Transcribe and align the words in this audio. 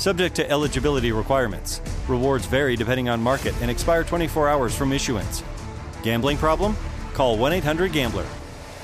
Subject 0.00 0.34
to 0.36 0.50
eligibility 0.50 1.12
requirements. 1.12 1.82
Rewards 2.08 2.46
vary 2.46 2.74
depending 2.74 3.10
on 3.10 3.20
market 3.20 3.54
and 3.60 3.70
expire 3.70 4.02
24 4.02 4.48
hours 4.48 4.74
from 4.74 4.94
issuance. 4.94 5.44
Gambling 6.02 6.38
problem? 6.38 6.74
Call 7.12 7.36
1 7.36 7.52
800 7.52 7.92
Gambler. 7.92 8.24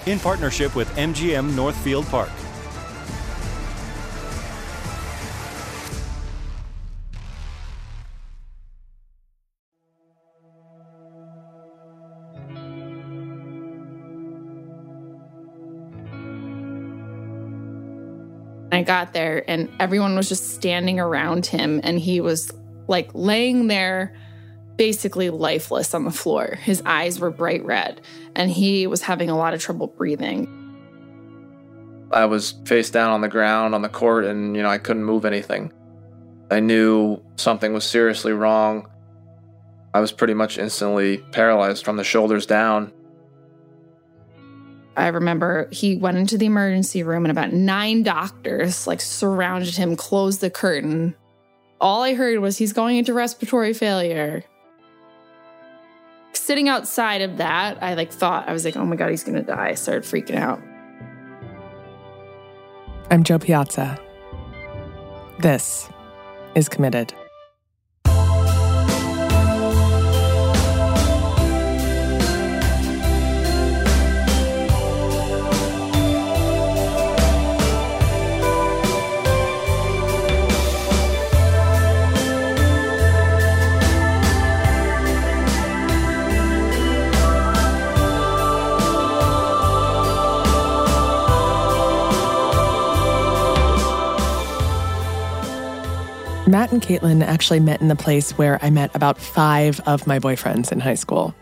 In 0.05 0.19
partnership 0.19 0.77
with 0.77 0.95
MGM 0.97 1.57
Northfield 1.57 2.05
Park. 2.09 2.29
Got 18.87 19.13
there 19.13 19.49
and 19.49 19.69
everyone 19.81 20.17
was 20.17 20.29
just 20.29 20.55
standing 20.55 20.99
around 20.99 21.47
him 21.47 21.81
and 21.83 21.99
he 21.99 22.21
was 22.21 22.51
like 22.89 23.11
laying 23.13 23.67
there 23.67 24.17
basically 24.77 25.31
lifeless 25.31 25.95
on 25.95 26.05
the 26.05 26.11
floor. 26.11 26.59
His 26.63 26.83
eyes 26.85 27.19
were 27.19 27.31
bright 27.31 27.65
red 27.65 28.01
and 28.35 28.51
he 28.51 28.87
was 28.87 29.03
having 29.03 29.31
a 29.31 29.37
lot 29.37 29.55
of 29.55 29.61
trouble 29.61 29.89
breathing. 29.89 30.53
I 32.13 32.27
was 32.27 32.55
face 32.65 32.91
down 32.91 33.11
on 33.11 33.21
the 33.21 33.29
ground 33.29 33.75
on 33.75 33.83
the 33.83 33.89
court 33.89 34.25
and 34.25 34.57
you 34.57 34.63
know 34.63 34.69
I 34.69 34.79
couldn't 34.79 35.05
move 35.05 35.25
anything. 35.25 35.73
I 36.51 36.61
knew 36.61 37.21
something 37.37 37.73
was 37.73 37.85
seriously 37.85 38.33
wrong. 38.33 38.89
I 39.93 40.01
was 40.01 40.13
pretty 40.13 40.35
much 40.35 40.59
instantly 40.59 41.19
paralyzed 41.33 41.85
from 41.85 41.97
the 41.97 42.05
shoulders 42.05 42.47
down. 42.47 42.93
I 44.97 45.09
remember 45.09 45.69
he 45.71 45.97
went 45.97 46.17
into 46.17 46.39
the 46.39 46.47
emergency 46.47 47.03
room 47.03 47.25
and 47.25 47.31
about 47.31 47.53
nine 47.53 48.03
doctors 48.03 48.87
like 48.87 49.01
surrounded 49.01 49.77
him, 49.77 49.95
closed 49.95 50.41
the 50.41 50.51
curtain. 50.51 51.15
All 51.81 52.03
I 52.03 52.15
heard 52.15 52.39
was 52.39 52.57
he's 52.57 52.73
going 52.73 52.97
into 52.97 53.13
respiratory 53.13 53.75
failure. 53.75 54.45
Sitting 56.33 56.69
outside 56.69 57.21
of 57.21 57.37
that, 57.37 57.83
I 57.83 57.95
like 57.95 58.11
thought 58.11 58.49
I 58.49 58.53
was 58.53 58.65
like, 58.65 58.77
"Oh 58.77 58.87
my 58.87 58.97
god, 58.97 59.11
he's 59.11 59.25
going 59.25 59.37
to 59.37 59.43
die." 59.43 59.71
I 59.71 59.75
started 59.75 60.05
freaking 60.05 60.37
out. 60.37 60.63
I'm 63.11 63.23
Jo 63.23 63.39
Piazza. 63.39 63.99
This 65.41 65.89
is 66.55 66.69
Committed. 66.69 67.13
Matt 96.49 96.71
and 96.71 96.81
Caitlin 96.81 97.25
actually 97.25 97.59
met 97.59 97.81
in 97.81 97.89
the 97.89 97.97
place 97.97 98.39
where 98.39 98.65
I 98.65 98.71
met 98.71 98.95
about 98.95 99.19
five 99.19 99.81
of 99.81 100.07
my 100.07 100.21
boyfriends 100.21 100.71
in 100.71 100.79
high 100.79 100.95
school 100.95 101.35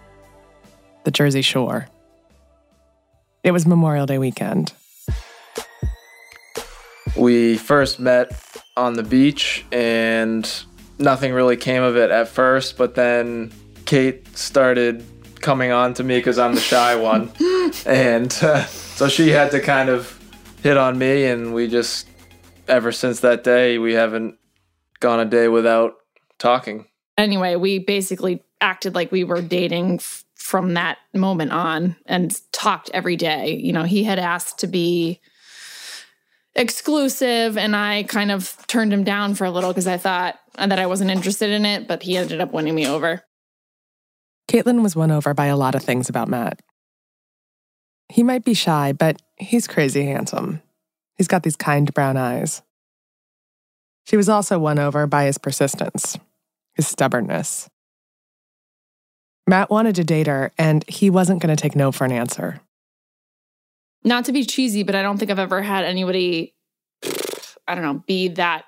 the 1.05 1.11
Jersey 1.11 1.43
Shore. 1.43 1.87
It 3.43 3.51
was 3.51 3.67
Memorial 3.67 4.07
Day 4.07 4.17
weekend. 4.17 4.73
We 7.15 7.59
first 7.59 8.01
met 8.01 8.33
on 8.79 8.95
the 8.95 9.03
beach 9.03 9.67
and 9.71 10.51
nothing 10.99 11.35
really 11.35 11.59
came 11.59 11.83
of 11.83 11.99
it 11.99 12.11
at 12.11 12.29
first, 12.29 12.79
but 12.79 12.95
then 12.95 13.53
Kate 13.85 14.27
started 14.37 15.05
coming 15.43 15.71
on 15.71 15.93
to 15.95 16.03
me 16.03 16.17
because 16.17 16.39
I'm 16.39 16.55
the 16.55 16.61
shy 16.63 16.97
one. 16.97 17.31
and 17.85 18.33
uh, 18.41 18.65
so 18.65 19.09
she 19.09 19.29
had 19.29 19.51
to 19.51 19.61
kind 19.61 19.91
of 19.91 20.19
hit 20.63 20.79
on 20.79 20.97
me, 20.97 21.27
and 21.27 21.53
we 21.53 21.69
just, 21.69 22.09
ever 22.67 22.91
since 22.91 23.21
that 23.21 23.45
day, 23.45 23.77
we 23.77 23.93
haven't 23.93 24.39
gone 25.05 25.21
a 25.21 25.27
day 25.27 25.49
without 25.49 25.97
talking. 26.39 26.87
Anyway, 27.19 27.57
we 27.57 27.79
basically 27.79 28.43
acted 28.63 28.95
like 28.95 29.13
we 29.13 29.23
were 29.23 29.43
dating 29.43 29.97
f- 29.97 30.25
from 30.35 30.73
that 30.75 30.97
moment 31.13 31.53
on 31.53 31.95
and 32.07 32.41
talked 32.53 32.91
every 32.95 33.15
day. 33.15 33.55
You 33.55 33.75
know, 33.75 33.83
he 33.83 34.03
had 34.03 34.19
asked 34.19 34.61
to 34.61 34.67
be 34.67 35.21
exclusive 36.55 37.59
and 37.59 37.77
I 37.77 38.05
kind 38.05 38.31
of 38.31 38.57
turned 38.67 38.95
him 38.95 39.05
down 39.05 39.35
for 39.35 39.45
a 39.45 39.51
little 39.51 39.71
because 39.71 39.87
I 39.87 39.99
thought 39.99 40.41
that 40.57 40.79
I 40.79 40.87
wasn't 40.87 41.11
interested 41.11 41.51
in 41.51 41.67
it, 41.67 41.87
but 41.87 42.03
he 42.03 42.17
ended 42.17 42.41
up 42.41 42.55
winning 42.55 42.75
me 42.75 42.87
over. 42.87 43.23
Caitlin 44.49 44.83
was 44.83 44.97
won 44.97 45.11
over 45.11 45.35
by 45.35 45.47
a 45.47 45.57
lot 45.57 45.75
of 45.75 45.83
things 45.83 46.09
about 46.09 46.29
Matt. 46.29 46.61
He 48.09 48.23
might 48.23 48.45
be 48.45 48.55
shy, 48.55 48.93
but 48.93 49.21
he's 49.37 49.67
crazy 49.67 50.07
handsome. 50.07 50.63
He's 51.17 51.29
got 51.29 51.43
these 51.43 51.57
kind 51.57 51.93
brown 51.93 52.17
eyes. 52.17 52.63
She 54.05 54.17
was 54.17 54.29
also 54.29 54.59
won 54.59 54.79
over 54.79 55.07
by 55.07 55.25
his 55.25 55.39
persistence. 55.39 56.19
his 56.75 56.87
stubbornness. 56.87 57.69
Matt 59.47 59.71
wanted 59.71 59.95
to 59.97 60.05
date 60.05 60.27
her, 60.27 60.53
and 60.59 60.85
he 60.89 61.11
wasn't 61.11 61.41
going 61.41 61.55
to 61.55 61.61
take 61.61 61.77
no 61.77 61.93
for 61.93 62.05
an 62.05 62.13
answer. 62.13 62.61
Not 64.03 64.25
to 64.27 64.33
be 64.33 64.45
cheesy, 64.45 64.83
but 64.83 64.95
I 64.95 65.03
don't 65.03 65.19
think 65.19 65.31
I've 65.31 65.39
ever 65.39 65.63
had 65.63 65.85
anybody, 65.85 66.55
I 67.67 67.75
don't 67.75 67.85
know, 67.85 68.03
be 68.07 68.29
that 68.29 68.65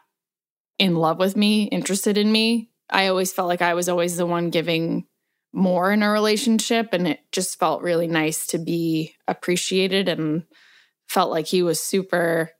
in 0.78 0.96
love 0.96 1.18
with 1.18 1.36
me, 1.36 1.64
interested 1.64 2.16
in 2.18 2.30
me. 2.30 2.70
I 2.90 3.08
always 3.08 3.32
felt 3.32 3.48
like 3.48 3.62
I 3.62 3.74
was 3.74 3.88
always 3.88 4.16
the 4.16 4.26
one 4.26 4.50
giving 4.50 5.06
more 5.52 5.90
in 5.90 6.02
a 6.02 6.10
relationship, 6.10 6.90
and 6.92 7.08
it 7.08 7.20
just 7.32 7.58
felt 7.58 7.82
really 7.82 8.06
nice 8.06 8.46
to 8.48 8.58
be 8.58 9.14
appreciated 9.26 10.08
and 10.08 10.44
felt 11.08 11.30
like 11.30 11.46
he 11.46 11.62
was 11.62 11.80
super 11.80 12.50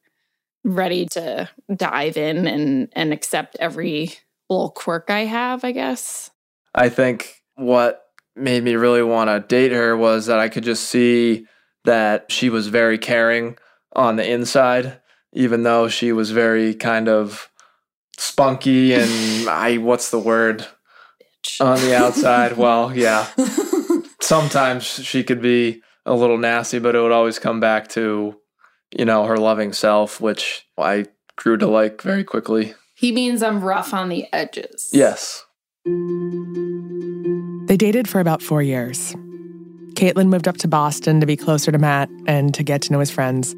ready 0.66 1.06
to 1.06 1.48
dive 1.74 2.16
in 2.16 2.46
and 2.46 2.88
and 2.92 3.12
accept 3.12 3.56
every 3.60 4.12
little 4.50 4.70
quirk 4.70 5.08
I 5.08 5.20
have, 5.20 5.64
I 5.64 5.72
guess. 5.72 6.30
I 6.74 6.88
think 6.88 7.42
what 7.54 8.02
made 8.34 8.62
me 8.62 8.74
really 8.74 9.02
want 9.02 9.30
to 9.30 9.40
date 9.40 9.72
her 9.72 9.96
was 9.96 10.26
that 10.26 10.38
I 10.38 10.48
could 10.48 10.64
just 10.64 10.84
see 10.84 11.46
that 11.84 12.30
she 12.30 12.50
was 12.50 12.66
very 12.66 12.98
caring 12.98 13.56
on 13.94 14.16
the 14.16 14.28
inside, 14.28 15.00
even 15.32 15.62
though 15.62 15.88
she 15.88 16.12
was 16.12 16.32
very 16.32 16.74
kind 16.74 17.08
of 17.08 17.50
spunky 18.18 18.92
and 18.92 19.10
I 19.48 19.78
what's 19.78 20.10
the 20.10 20.18
word 20.18 20.66
on 21.60 21.78
the 21.80 21.96
outside. 21.96 22.56
well, 22.56 22.94
yeah. 22.94 23.28
Sometimes 24.20 24.84
she 24.84 25.22
could 25.22 25.40
be 25.40 25.82
a 26.04 26.14
little 26.14 26.38
nasty, 26.38 26.80
but 26.80 26.96
it 26.96 27.00
would 27.00 27.12
always 27.12 27.38
come 27.38 27.60
back 27.60 27.88
to, 27.90 28.36
you 28.98 29.04
know, 29.04 29.24
her 29.24 29.36
loving 29.36 29.72
self, 29.72 30.20
which 30.20 30.66
I 30.78 31.06
grew 31.36 31.56
to 31.58 31.66
like 31.66 32.02
very 32.02 32.24
quickly. 32.24 32.74
He 32.94 33.12
means 33.12 33.42
I'm 33.42 33.62
rough 33.62 33.92
on 33.92 34.08
the 34.08 34.26
edges. 34.32 34.90
Yes. 34.92 35.44
They 37.66 37.76
dated 37.76 38.08
for 38.08 38.20
about 38.20 38.42
four 38.42 38.62
years. 38.62 39.14
Caitlin 39.94 40.28
moved 40.28 40.48
up 40.48 40.56
to 40.58 40.68
Boston 40.68 41.20
to 41.20 41.26
be 41.26 41.36
closer 41.36 41.72
to 41.72 41.78
Matt 41.78 42.08
and 42.26 42.54
to 42.54 42.62
get 42.62 42.82
to 42.82 42.92
know 42.92 43.00
his 43.00 43.10
friends. 43.10 43.54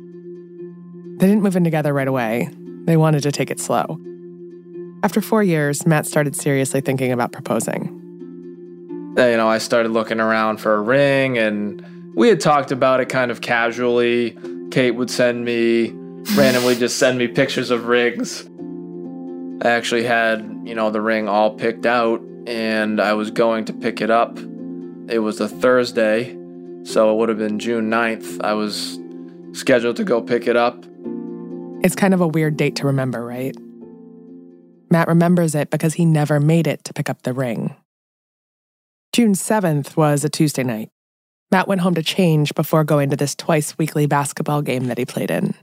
They 1.18 1.26
didn't 1.26 1.42
move 1.42 1.56
in 1.56 1.64
together 1.64 1.92
right 1.92 2.08
away. 2.08 2.48
They 2.84 2.96
wanted 2.96 3.22
to 3.24 3.32
take 3.32 3.50
it 3.50 3.60
slow. 3.60 3.98
After 5.02 5.20
four 5.20 5.42
years, 5.42 5.86
Matt 5.86 6.06
started 6.06 6.34
seriously 6.34 6.80
thinking 6.80 7.12
about 7.12 7.32
proposing. 7.32 7.94
Uh, 9.16 9.26
you 9.26 9.36
know, 9.36 9.48
I 9.48 9.58
started 9.58 9.90
looking 9.90 10.20
around 10.20 10.58
for 10.58 10.74
a 10.74 10.80
ring, 10.80 11.38
and 11.38 11.84
we 12.14 12.28
had 12.28 12.40
talked 12.40 12.72
about 12.72 13.00
it 13.00 13.08
kind 13.08 13.30
of 13.30 13.40
casually. 13.40 14.36
Kate 14.70 14.92
would 14.92 15.10
send 15.10 15.44
me, 15.44 15.90
randomly 16.36 16.74
just 16.74 16.98
send 16.98 17.18
me 17.18 17.28
pictures 17.28 17.70
of 17.70 17.86
rings. 17.86 18.48
I 19.64 19.70
actually 19.70 20.04
had, 20.04 20.40
you 20.64 20.74
know, 20.74 20.90
the 20.90 21.00
ring 21.00 21.28
all 21.28 21.54
picked 21.54 21.86
out, 21.86 22.20
and 22.46 23.00
I 23.00 23.14
was 23.14 23.30
going 23.30 23.64
to 23.66 23.72
pick 23.72 24.00
it 24.00 24.10
up. 24.10 24.38
It 25.08 25.20
was 25.20 25.40
a 25.40 25.48
Thursday, 25.48 26.36
so 26.84 27.12
it 27.12 27.16
would 27.16 27.28
have 27.28 27.38
been 27.38 27.58
June 27.58 27.90
9th. 27.90 28.42
I 28.44 28.54
was 28.54 28.98
scheduled 29.52 29.96
to 29.96 30.04
go 30.04 30.20
pick 30.20 30.46
it 30.46 30.56
up. 30.56 30.84
It's 31.82 31.96
kind 31.96 32.14
of 32.14 32.20
a 32.20 32.28
weird 32.28 32.56
date 32.56 32.76
to 32.76 32.86
remember, 32.86 33.24
right? 33.24 33.56
Matt 34.90 35.08
remembers 35.08 35.54
it 35.54 35.70
because 35.70 35.94
he 35.94 36.04
never 36.04 36.40
made 36.40 36.66
it 36.66 36.84
to 36.84 36.94
pick 36.94 37.10
up 37.10 37.22
the 37.22 37.32
ring. 37.32 37.74
June 39.12 39.32
7th 39.32 39.96
was 39.96 40.24
a 40.24 40.28
Tuesday 40.28 40.62
night. 40.62 40.90
Matt 41.50 41.68
went 41.68 41.80
home 41.80 41.94
to 41.94 42.02
change 42.02 42.54
before 42.54 42.84
going 42.84 43.10
to 43.10 43.16
this 43.16 43.34
twice 43.34 43.76
weekly 43.78 44.06
basketball 44.06 44.62
game 44.62 44.84
that 44.86 44.98
he 44.98 45.04
played 45.04 45.30
in. 45.30 45.54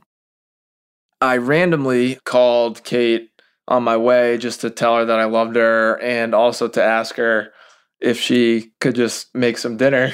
I 1.21 1.37
randomly 1.37 2.19
called 2.25 2.83
Kate 2.83 3.29
on 3.67 3.83
my 3.83 3.97
way 3.97 4.37
just 4.37 4.61
to 4.61 4.69
tell 4.69 4.97
her 4.97 5.05
that 5.05 5.19
I 5.19 5.25
loved 5.25 5.55
her 5.55 5.99
and 6.01 6.33
also 6.35 6.67
to 6.67 6.83
ask 6.83 7.15
her 7.15 7.51
if 7.99 8.19
she 8.19 8.71
could 8.79 8.95
just 8.95 9.33
make 9.33 9.57
some 9.57 9.77
dinner. 9.77 10.13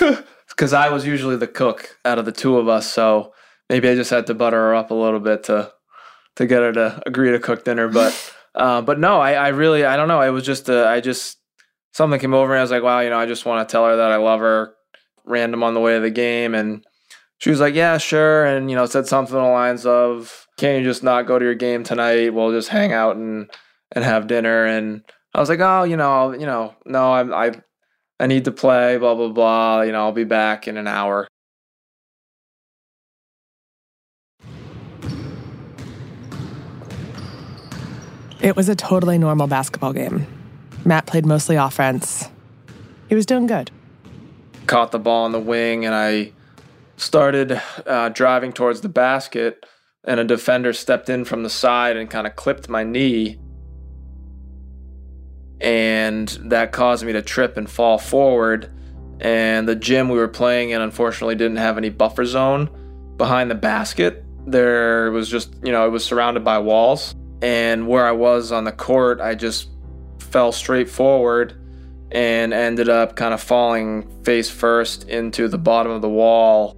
Because 0.56 0.72
I 0.72 0.88
was 0.88 1.04
usually 1.04 1.34
the 1.34 1.48
cook 1.48 1.98
out 2.04 2.20
of 2.20 2.26
the 2.26 2.30
two 2.30 2.58
of 2.58 2.68
us. 2.68 2.88
So 2.88 3.32
maybe 3.68 3.88
I 3.88 3.96
just 3.96 4.10
had 4.10 4.28
to 4.28 4.34
butter 4.34 4.56
her 4.56 4.74
up 4.76 4.92
a 4.92 4.94
little 4.94 5.18
bit 5.18 5.42
to 5.44 5.72
to 6.36 6.46
get 6.46 6.62
her 6.62 6.72
to 6.72 7.02
agree 7.06 7.32
to 7.32 7.40
cook 7.40 7.64
dinner. 7.64 7.88
But 7.88 8.34
uh, 8.54 8.80
but 8.80 9.00
no, 9.00 9.20
I, 9.20 9.32
I 9.32 9.48
really 9.48 9.84
I 9.84 9.96
don't 9.96 10.06
know. 10.06 10.20
It 10.20 10.30
was 10.30 10.44
just 10.44 10.68
a, 10.68 10.86
I 10.86 11.00
just 11.00 11.38
something 11.92 12.20
came 12.20 12.34
over 12.34 12.52
and 12.52 12.60
I 12.60 12.62
was 12.62 12.70
like, 12.70 12.84
wow, 12.84 13.00
you 13.00 13.10
know, 13.10 13.18
I 13.18 13.26
just 13.26 13.44
want 13.44 13.68
to 13.68 13.72
tell 13.72 13.84
her 13.84 13.96
that 13.96 14.12
I 14.12 14.16
love 14.16 14.38
her. 14.38 14.73
Random 15.24 15.62
on 15.62 15.74
the 15.74 15.80
way 15.80 15.94
to 15.94 16.00
the 16.00 16.10
game, 16.10 16.54
and 16.54 16.84
she 17.38 17.50
was 17.50 17.60
like, 17.60 17.74
yeah, 17.74 17.98
sure, 17.98 18.44
and 18.44 18.70
you 18.70 18.76
know, 18.76 18.86
said 18.86 19.06
something 19.06 19.34
along 19.34 19.48
the 19.48 19.52
lines 19.52 19.86
of, 19.86 20.46
can 20.56 20.78
you 20.78 20.84
just 20.84 21.02
not 21.02 21.26
go 21.26 21.38
to 21.38 21.44
your 21.44 21.54
game 21.54 21.82
tonight? 21.82 22.32
We'll 22.32 22.52
just 22.52 22.68
hang 22.68 22.92
out 22.92 23.16
and 23.16 23.50
and 23.92 24.04
have 24.04 24.26
dinner. 24.26 24.64
And 24.64 25.02
I 25.34 25.40
was 25.40 25.48
like, 25.48 25.60
oh, 25.60 25.84
you 25.84 25.96
know, 25.96 26.32
you 26.32 26.46
know, 26.46 26.74
no, 26.86 27.12
I'm 27.12 27.32
I 27.32 27.52
I 28.20 28.26
need 28.26 28.44
to 28.44 28.52
play. 28.52 28.96
Blah 28.98 29.14
blah 29.14 29.28
blah. 29.28 29.82
You 29.82 29.92
know, 29.92 30.04
I'll 30.04 30.12
be 30.12 30.24
back 30.24 30.68
in 30.68 30.76
an 30.76 30.86
hour. 30.86 31.28
It 38.40 38.56
was 38.56 38.68
a 38.68 38.76
totally 38.76 39.16
normal 39.16 39.46
basketball 39.46 39.94
game. 39.94 40.26
Matt 40.84 41.06
played 41.06 41.24
mostly 41.24 41.56
offense. 41.56 42.28
He 43.08 43.14
was 43.14 43.24
doing 43.24 43.46
good. 43.46 43.70
Caught 44.66 44.92
the 44.92 44.98
ball 44.98 45.24
on 45.24 45.32
the 45.32 45.40
wing, 45.40 45.84
and 45.84 45.94
I 45.94 46.32
started 46.96 47.60
uh, 47.86 48.08
driving 48.10 48.52
towards 48.52 48.80
the 48.80 48.88
basket, 48.88 49.66
and 50.04 50.20
a 50.20 50.24
defender 50.24 50.72
stepped 50.72 51.08
in 51.08 51.24
from 51.24 51.42
the 51.42 51.50
side 51.50 51.96
and 51.96 52.10
kind 52.10 52.26
of 52.26 52.36
clipped 52.36 52.68
my 52.68 52.82
knee. 52.82 53.38
And 55.60 56.28
that 56.44 56.72
caused 56.72 57.04
me 57.04 57.12
to 57.12 57.22
trip 57.22 57.56
and 57.56 57.70
fall 57.70 57.98
forward. 57.98 58.70
And 59.20 59.68
the 59.68 59.76
gym 59.76 60.08
we 60.08 60.18
were 60.18 60.28
playing 60.28 60.70
in, 60.70 60.80
unfortunately, 60.80 61.36
didn't 61.36 61.56
have 61.56 61.78
any 61.78 61.88
buffer 61.88 62.24
zone 62.24 62.68
behind 63.16 63.50
the 63.50 63.54
basket. 63.54 64.24
There 64.46 65.10
was 65.10 65.28
just, 65.28 65.54
you 65.62 65.72
know, 65.72 65.86
it 65.86 65.90
was 65.90 66.04
surrounded 66.04 66.44
by 66.44 66.58
walls. 66.58 67.14
And 67.40 67.86
where 67.86 68.06
I 68.06 68.12
was 68.12 68.52
on 68.52 68.64
the 68.64 68.72
court, 68.72 69.20
I 69.20 69.34
just 69.34 69.70
fell 70.18 70.52
straight 70.52 70.88
forward 70.88 71.63
and 72.14 72.54
ended 72.54 72.88
up 72.88 73.16
kind 73.16 73.34
of 73.34 73.42
falling 73.42 74.08
face 74.22 74.48
first 74.48 75.08
into 75.08 75.48
the 75.48 75.58
bottom 75.58 75.90
of 75.90 76.00
the 76.00 76.08
wall. 76.08 76.76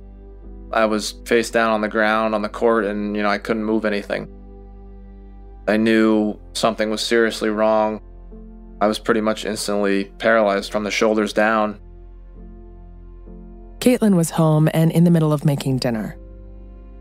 I 0.72 0.86
was 0.86 1.12
face 1.26 1.50
down 1.50 1.70
on 1.70 1.82
the 1.82 1.88
ground 1.88 2.34
on 2.34 2.40
the 2.40 2.48
court 2.48 2.86
and, 2.86 3.14
you 3.14 3.22
know, 3.22 3.28
I 3.28 3.38
couldn't 3.38 3.64
move 3.64 3.84
anything. 3.84 4.32
I 5.68 5.76
knew 5.76 6.38
something 6.54 6.90
was 6.90 7.02
seriously 7.02 7.50
wrong. 7.50 8.00
I 8.80 8.86
was 8.86 8.98
pretty 8.98 9.20
much 9.20 9.44
instantly 9.44 10.04
paralyzed 10.18 10.72
from 10.72 10.84
the 10.84 10.90
shoulders 10.90 11.32
down. 11.32 11.78
Caitlin 13.80 14.16
was 14.16 14.30
home 14.30 14.68
and 14.72 14.90
in 14.90 15.04
the 15.04 15.10
middle 15.10 15.32
of 15.32 15.44
making 15.44 15.78
dinner. 15.78 16.18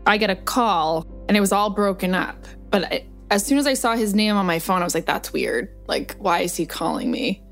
I 0.06 0.18
get 0.18 0.30
a 0.30 0.36
call 0.36 1.06
and 1.28 1.36
it 1.36 1.40
was 1.40 1.52
all 1.52 1.70
broken 1.70 2.14
up. 2.14 2.46
But 2.70 2.84
I, 2.84 3.06
as 3.30 3.44
soon 3.44 3.58
as 3.58 3.66
I 3.66 3.74
saw 3.74 3.96
his 3.96 4.14
name 4.14 4.36
on 4.36 4.46
my 4.46 4.58
phone, 4.58 4.82
I 4.82 4.84
was 4.84 4.94
like, 4.94 5.06
that's 5.06 5.32
weird. 5.32 5.68
Like, 5.88 6.16
why 6.18 6.40
is 6.40 6.54
he 6.54 6.66
calling 6.66 7.10
me? 7.10 7.42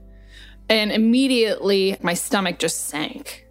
And 0.68 0.92
immediately 0.92 1.97
my 2.00 2.14
stomach 2.14 2.59
just 2.59 2.87
sank. 2.87 3.47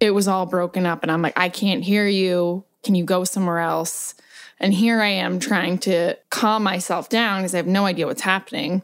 It 0.00 0.10
was 0.10 0.28
all 0.28 0.46
broken 0.46 0.84
up, 0.84 1.02
and 1.02 1.12
I'm 1.12 1.22
like, 1.22 1.38
I 1.38 1.48
can't 1.48 1.84
hear 1.84 2.06
you. 2.06 2.64
Can 2.82 2.94
you 2.94 3.04
go 3.04 3.24
somewhere 3.24 3.60
else? 3.60 4.14
And 4.58 4.74
here 4.74 5.00
I 5.00 5.08
am 5.08 5.38
trying 5.38 5.78
to 5.78 6.16
calm 6.30 6.62
myself 6.62 7.08
down 7.08 7.40
because 7.40 7.54
I 7.54 7.58
have 7.58 7.66
no 7.66 7.84
idea 7.84 8.06
what's 8.06 8.22
happening. 8.22 8.82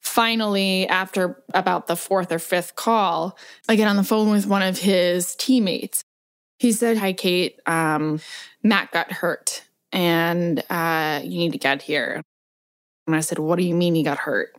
Finally, 0.00 0.86
after 0.88 1.42
about 1.52 1.88
the 1.88 1.96
fourth 1.96 2.30
or 2.30 2.38
fifth 2.38 2.76
call, 2.76 3.36
I 3.68 3.74
get 3.74 3.88
on 3.88 3.96
the 3.96 4.04
phone 4.04 4.30
with 4.30 4.46
one 4.46 4.62
of 4.62 4.78
his 4.78 5.34
teammates. 5.34 6.04
He 6.58 6.72
said, 6.72 6.96
Hi, 6.98 7.12
Kate. 7.12 7.60
Um, 7.66 8.20
Matt 8.62 8.92
got 8.92 9.10
hurt 9.10 9.64
and 9.92 10.62
uh, 10.70 11.20
you 11.24 11.38
need 11.38 11.52
to 11.52 11.58
get 11.58 11.82
here. 11.82 12.22
And 13.06 13.16
I 13.16 13.20
said, 13.20 13.38
What 13.38 13.58
do 13.58 13.64
you 13.64 13.74
mean 13.74 13.94
he 13.94 14.02
got 14.02 14.18
hurt? 14.18 14.54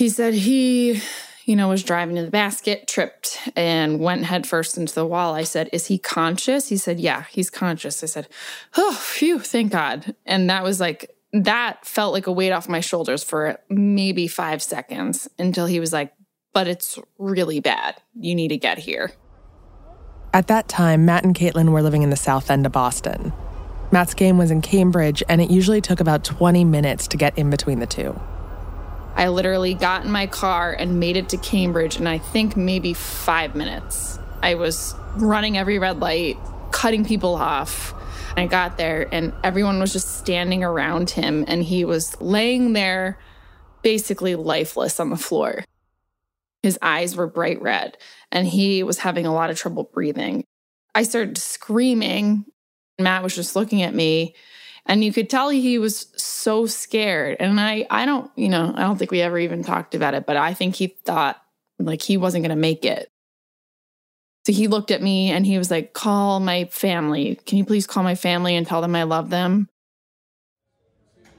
He 0.00 0.08
said 0.08 0.32
he, 0.32 1.02
you 1.44 1.54
know, 1.54 1.68
was 1.68 1.82
driving 1.82 2.16
to 2.16 2.24
the 2.24 2.30
basket, 2.30 2.88
tripped, 2.88 3.38
and 3.54 4.00
went 4.00 4.24
headfirst 4.24 4.78
into 4.78 4.94
the 4.94 5.04
wall. 5.04 5.34
I 5.34 5.42
said, 5.42 5.68
Is 5.74 5.88
he 5.88 5.98
conscious? 5.98 6.70
He 6.70 6.78
said, 6.78 6.98
Yeah, 6.98 7.24
he's 7.28 7.50
conscious. 7.50 8.02
I 8.02 8.06
said, 8.06 8.26
Oh, 8.78 8.94
phew, 8.94 9.38
thank 9.38 9.72
God. 9.72 10.14
And 10.24 10.48
that 10.48 10.62
was 10.62 10.80
like, 10.80 11.14
that 11.34 11.84
felt 11.84 12.14
like 12.14 12.26
a 12.26 12.32
weight 12.32 12.50
off 12.50 12.66
my 12.66 12.80
shoulders 12.80 13.22
for 13.22 13.58
maybe 13.68 14.26
five 14.26 14.62
seconds 14.62 15.28
until 15.38 15.66
he 15.66 15.80
was 15.80 15.92
like, 15.92 16.14
But 16.54 16.66
it's 16.66 16.98
really 17.18 17.60
bad. 17.60 18.00
You 18.18 18.34
need 18.34 18.48
to 18.48 18.56
get 18.56 18.78
here. 18.78 19.12
At 20.32 20.46
that 20.46 20.66
time, 20.66 21.04
Matt 21.04 21.24
and 21.24 21.34
Caitlin 21.34 21.72
were 21.72 21.82
living 21.82 22.00
in 22.00 22.08
the 22.08 22.16
south 22.16 22.50
end 22.50 22.64
of 22.64 22.72
Boston. 22.72 23.34
Matt's 23.92 24.14
game 24.14 24.38
was 24.38 24.50
in 24.50 24.62
Cambridge, 24.62 25.22
and 25.28 25.42
it 25.42 25.50
usually 25.50 25.82
took 25.82 26.00
about 26.00 26.24
20 26.24 26.64
minutes 26.64 27.06
to 27.08 27.18
get 27.18 27.36
in 27.36 27.50
between 27.50 27.80
the 27.80 27.86
two. 27.86 28.18
I 29.14 29.28
literally 29.28 29.74
got 29.74 30.04
in 30.04 30.10
my 30.10 30.26
car 30.26 30.72
and 30.72 31.00
made 31.00 31.16
it 31.16 31.28
to 31.30 31.36
Cambridge 31.36 31.98
in 31.98 32.06
I 32.06 32.18
think 32.18 32.56
maybe 32.56 32.94
five 32.94 33.54
minutes. 33.54 34.18
I 34.42 34.54
was 34.54 34.94
running 35.16 35.58
every 35.58 35.78
red 35.78 36.00
light, 36.00 36.36
cutting 36.70 37.04
people 37.04 37.34
off. 37.34 37.94
I 38.36 38.46
got 38.46 38.78
there 38.78 39.08
and 39.12 39.32
everyone 39.42 39.80
was 39.80 39.92
just 39.92 40.18
standing 40.18 40.62
around 40.62 41.10
him, 41.10 41.44
and 41.48 41.62
he 41.62 41.84
was 41.84 42.18
laying 42.20 42.72
there 42.72 43.18
basically 43.82 44.36
lifeless 44.36 45.00
on 45.00 45.10
the 45.10 45.16
floor. 45.16 45.64
His 46.62 46.78
eyes 46.82 47.16
were 47.16 47.26
bright 47.26 47.60
red 47.62 47.96
and 48.30 48.46
he 48.46 48.82
was 48.82 48.98
having 48.98 49.26
a 49.26 49.32
lot 49.32 49.50
of 49.50 49.58
trouble 49.58 49.84
breathing. 49.84 50.44
I 50.94 51.04
started 51.04 51.38
screaming. 51.38 52.44
Matt 52.98 53.22
was 53.22 53.34
just 53.34 53.56
looking 53.56 53.82
at 53.82 53.94
me 53.94 54.34
and 54.90 55.04
you 55.04 55.12
could 55.12 55.30
tell 55.30 55.50
he 55.50 55.78
was 55.78 56.08
so 56.16 56.66
scared. 56.66 57.36
And 57.38 57.60
I 57.60 57.86
I 57.90 58.04
don't, 58.04 58.28
you 58.34 58.48
know, 58.48 58.74
I 58.74 58.80
don't 58.80 58.98
think 58.98 59.12
we 59.12 59.20
ever 59.20 59.38
even 59.38 59.62
talked 59.62 59.94
about 59.94 60.14
it, 60.14 60.26
but 60.26 60.36
I 60.36 60.52
think 60.52 60.74
he 60.74 60.88
thought 60.88 61.40
like 61.78 62.02
he 62.02 62.16
wasn't 62.16 62.42
going 62.42 62.50
to 62.50 62.60
make 62.60 62.84
it. 62.84 63.08
So 64.46 64.52
he 64.52 64.66
looked 64.66 64.90
at 64.90 65.00
me 65.00 65.30
and 65.30 65.46
he 65.46 65.58
was 65.58 65.70
like, 65.70 65.92
"Call 65.92 66.40
my 66.40 66.64
family. 66.64 67.36
Can 67.46 67.58
you 67.58 67.64
please 67.64 67.86
call 67.86 68.02
my 68.02 68.16
family 68.16 68.56
and 68.56 68.66
tell 68.66 68.80
them 68.80 68.96
I 68.96 69.04
love 69.04 69.30
them?" 69.30 69.68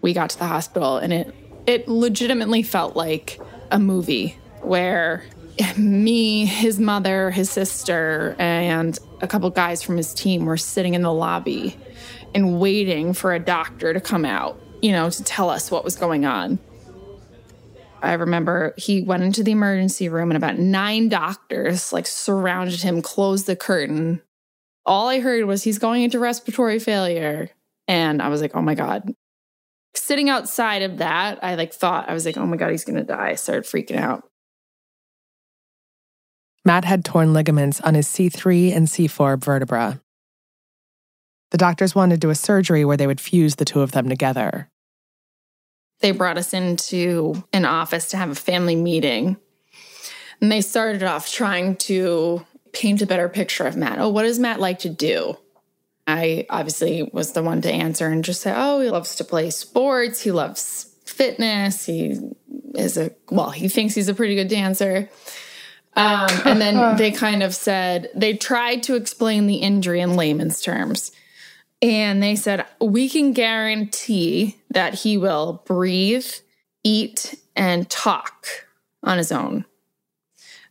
We 0.02 0.14
got 0.14 0.30
to 0.30 0.40
the 0.40 0.48
hospital 0.48 0.96
and 0.98 1.12
it 1.12 1.36
it 1.68 1.90
legitimately 1.90 2.64
felt 2.64 2.96
like 2.96 3.38
a 3.70 3.80
movie 3.80 4.38
where 4.62 5.26
me, 5.78 6.46
his 6.46 6.80
mother, 6.80 7.32
his 7.32 7.50
sister, 7.50 8.34
and 8.40 8.98
a 9.20 9.28
couple 9.28 9.50
guys 9.50 9.84
from 9.84 9.98
his 9.98 10.14
team 10.14 10.46
were 10.46 10.56
sitting 10.56 10.94
in 10.94 11.02
the 11.02 11.12
lobby 11.12 11.78
and 12.34 12.60
waiting 12.60 13.14
for 13.14 13.34
a 13.34 13.40
doctor 13.40 13.94
to 13.94 14.02
come 14.02 14.26
out, 14.26 14.60
you 14.82 14.92
know, 14.92 15.10
to 15.10 15.24
tell 15.24 15.50
us 15.50 15.70
what 15.72 15.84
was 15.84 15.96
going 15.96 16.26
on. 16.26 16.60
I 18.02 18.14
remember 18.14 18.74
he 18.78 19.04
went 19.04 19.24
into 19.24 19.44
the 19.44 19.52
emergency 19.52 20.10
room 20.10 20.32
and 20.32 20.38
about 20.38 20.58
nine 20.58 21.08
doctors 21.10 21.94
like 21.94 22.08
surrounded 22.08 22.82
him, 22.82 23.02
closed 23.02 23.46
the 23.46 23.56
curtain. 23.56 24.22
All 24.86 25.08
I 25.08 25.20
heard 25.20 25.46
was 25.46 25.64
he's 25.64 25.78
going 25.78 26.04
into 26.04 26.20
respiratory 26.20 26.80
failure. 26.80 27.52
And 27.88 28.22
I 28.22 28.30
was 28.30 28.42
like, 28.42 28.56
oh 28.56 28.62
my 28.62 28.74
God. 28.74 29.14
Sitting 29.94 30.30
outside 30.30 30.82
of 30.82 30.98
that, 30.98 31.44
I 31.44 31.56
like 31.56 31.74
thought, 31.74 32.10
I 32.10 32.14
was 32.14 32.26
like, 32.26 32.38
oh 32.38 32.46
my 32.46 32.58
God, 32.58 32.72
he's 32.72 32.86
going 32.86 32.98
to 32.98 33.04
die. 33.04 33.30
I 33.30 33.36
started 33.36 33.66
freaking 33.66 33.98
out. 33.98 34.24
Matt 36.64 36.86
had 36.86 37.04
torn 37.04 37.34
ligaments 37.34 37.82
on 37.82 37.96
his 37.96 38.08
C3 38.08 38.76
and 38.76 38.88
C4 38.88 39.44
vertebra. 39.44 40.02
The 41.52 41.58
doctors 41.58 41.94
wanted 41.94 42.16
to 42.16 42.20
do 42.20 42.30
a 42.30 42.36
surgery 42.36 42.84
where 42.84 42.98
they 42.98 43.08
would 43.08 43.22
fuse 43.22 43.56
the 43.56 43.66
two 43.66 43.82
of 43.82 43.92
them 43.92 44.10
together. 44.10 44.70
They 46.00 46.12
brought 46.12 46.38
us 46.38 46.54
into 46.54 47.44
an 47.54 47.66
office 47.66 48.10
to 48.10 48.18
have 48.18 48.30
a 48.30 48.36
family 48.36 48.76
meeting. 48.76 49.38
And 50.40 50.52
they 50.52 50.62
started 50.62 51.04
off 51.04 51.32
trying 51.32 51.76
to 51.78 52.46
paint 52.74 53.02
a 53.02 53.06
better 53.06 53.30
picture 53.30 53.66
of 53.66 53.76
Matt. 53.76 54.00
Oh, 54.00 54.10
what 54.10 54.24
does 54.24 54.40
Matt 54.40 54.60
like 54.60 54.80
to 54.80 54.90
do? 54.90 55.38
I 56.08 56.46
obviously 56.50 57.04
was 57.14 57.34
the 57.34 57.44
one 57.44 57.62
to 57.62 57.72
answer 57.72 58.08
and 58.08 58.24
just 58.24 58.42
say, 58.42 58.54
oh, 58.56 58.80
he 58.80 58.90
loves 58.90 59.16
to 59.18 59.24
play 59.24 59.50
sports. 59.52 60.22
He 60.22 60.32
loves 60.32 60.96
fitness. 61.06 61.86
He 61.86 62.18
is 62.76 62.98
a, 62.98 63.12
well, 63.30 63.52
he 63.52 63.68
thinks 63.68 63.94
he's 63.94 64.10
a 64.10 64.16
pretty 64.16 64.36
good 64.36 64.48
dancer. 64.48 65.10
Um, 65.96 66.30
and 66.46 66.60
then 66.60 66.96
they 66.98 67.12
kind 67.12 67.44
of 67.44 67.54
said, 67.54 68.10
they 68.16 68.36
tried 68.36 68.84
to 68.84 68.96
explain 68.96 69.46
the 69.46 69.58
injury 69.58 70.02
in 70.02 70.16
layman's 70.16 70.62
terms. 70.62 71.12
And 71.82 72.22
they 72.22 72.36
said, 72.36 72.66
we 72.80 73.10
can 73.10 73.34
guarantee 73.34 74.58
that 74.70 74.94
he 74.94 75.18
will 75.18 75.64
breathe, 75.66 76.28
eat, 76.84 77.36
and 77.56 77.90
talk 77.90 78.46
on 79.04 79.18
his 79.18 79.32
own. 79.32 79.66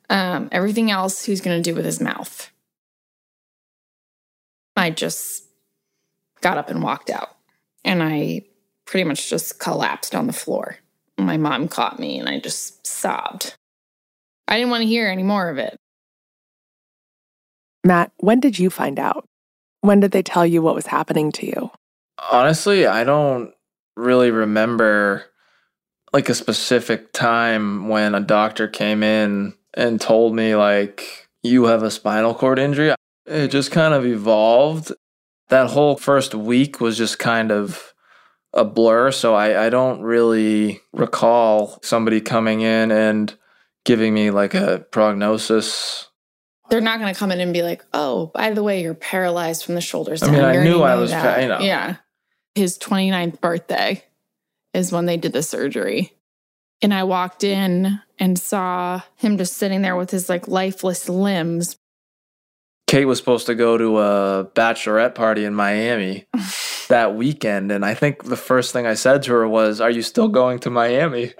Um, 0.08 0.48
everything 0.52 0.90
else 0.90 1.24
he's 1.24 1.40
going 1.40 1.60
to 1.60 1.70
do 1.70 1.74
with 1.74 1.84
his 1.84 2.00
mouth. 2.00 2.50
I 4.76 4.90
just 4.90 5.44
got 6.40 6.58
up 6.58 6.70
and 6.70 6.82
walked 6.82 7.10
out. 7.10 7.36
And 7.84 8.02
I 8.02 8.42
pretty 8.84 9.04
much 9.04 9.28
just 9.28 9.58
collapsed 9.58 10.14
on 10.14 10.26
the 10.26 10.32
floor. 10.32 10.76
My 11.18 11.36
mom 11.36 11.68
caught 11.68 11.98
me 11.98 12.18
and 12.18 12.28
I 12.28 12.40
just 12.40 12.86
sobbed. 12.86 13.56
I 14.48 14.56
didn't 14.56 14.70
want 14.70 14.82
to 14.82 14.88
hear 14.88 15.08
any 15.08 15.22
more 15.22 15.48
of 15.48 15.58
it. 15.58 15.76
Matt, 17.84 18.12
when 18.18 18.40
did 18.40 18.58
you 18.58 18.68
find 18.68 18.98
out? 18.98 19.29
When 19.80 20.00
did 20.00 20.10
they 20.10 20.22
tell 20.22 20.46
you 20.46 20.62
what 20.62 20.74
was 20.74 20.86
happening 20.86 21.32
to 21.32 21.46
you? 21.46 21.70
Honestly, 22.30 22.86
I 22.86 23.04
don't 23.04 23.52
really 23.96 24.30
remember 24.30 25.24
like 26.12 26.28
a 26.28 26.34
specific 26.34 27.12
time 27.12 27.88
when 27.88 28.14
a 28.14 28.20
doctor 28.20 28.68
came 28.68 29.02
in 29.02 29.54
and 29.74 30.00
told 30.00 30.34
me 30.34 30.54
like 30.54 31.28
you 31.42 31.64
have 31.64 31.82
a 31.82 31.90
spinal 31.90 32.34
cord 32.34 32.58
injury. 32.58 32.94
It 33.26 33.48
just 33.48 33.70
kind 33.70 33.94
of 33.94 34.04
evolved. 34.04 34.92
That 35.48 35.70
whole 35.70 35.96
first 35.96 36.34
week 36.34 36.80
was 36.80 36.96
just 36.96 37.18
kind 37.18 37.50
of 37.50 37.94
a 38.52 38.64
blur, 38.64 39.12
so 39.12 39.34
I, 39.34 39.66
I 39.66 39.70
don't 39.70 40.02
really 40.02 40.80
recall 40.92 41.78
somebody 41.82 42.20
coming 42.20 42.60
in 42.60 42.90
and 42.90 43.34
giving 43.84 44.14
me 44.14 44.30
like 44.30 44.54
a 44.54 44.84
prognosis. 44.90 46.08
They're 46.70 46.80
not 46.80 47.00
going 47.00 47.12
to 47.12 47.18
come 47.18 47.32
in 47.32 47.40
and 47.40 47.52
be 47.52 47.62
like, 47.62 47.84
"Oh, 47.92 48.30
by 48.32 48.52
the 48.52 48.62
way, 48.62 48.82
you're 48.82 48.94
paralyzed 48.94 49.64
from 49.64 49.74
the 49.74 49.80
shoulders 49.80 50.22
I 50.22 50.26
down." 50.26 50.34
mean, 50.34 50.44
I 50.44 50.64
knew 50.64 50.82
I 50.82 50.94
was, 50.94 51.10
that." 51.10 51.42
you 51.42 51.48
know. 51.48 51.60
Yeah. 51.60 51.96
His 52.54 52.78
29th 52.78 53.40
birthday 53.40 54.04
is 54.74 54.92
when 54.92 55.06
they 55.06 55.16
did 55.16 55.32
the 55.32 55.42
surgery. 55.42 56.12
And 56.82 56.94
I 56.94 57.04
walked 57.04 57.44
in 57.44 58.00
and 58.18 58.38
saw 58.38 59.02
him 59.16 59.36
just 59.36 59.54
sitting 59.54 59.82
there 59.82 59.96
with 59.96 60.10
his 60.10 60.28
like 60.28 60.48
lifeless 60.48 61.08
limbs. 61.08 61.76
Kate 62.86 63.04
was 63.04 63.18
supposed 63.18 63.46
to 63.46 63.54
go 63.54 63.78
to 63.78 63.98
a 63.98 64.50
bachelorette 64.54 65.14
party 65.14 65.44
in 65.44 65.54
Miami 65.54 66.26
that 66.88 67.14
weekend. 67.14 67.70
And 67.70 67.84
I 67.84 67.94
think 67.94 68.24
the 68.24 68.36
first 68.36 68.72
thing 68.72 68.86
I 68.86 68.94
said 68.94 69.22
to 69.24 69.32
her 69.32 69.46
was, 69.46 69.80
Are 69.80 69.90
you 69.90 70.02
still 70.02 70.28
going 70.28 70.58
to 70.60 70.70
Miami? 70.70 71.34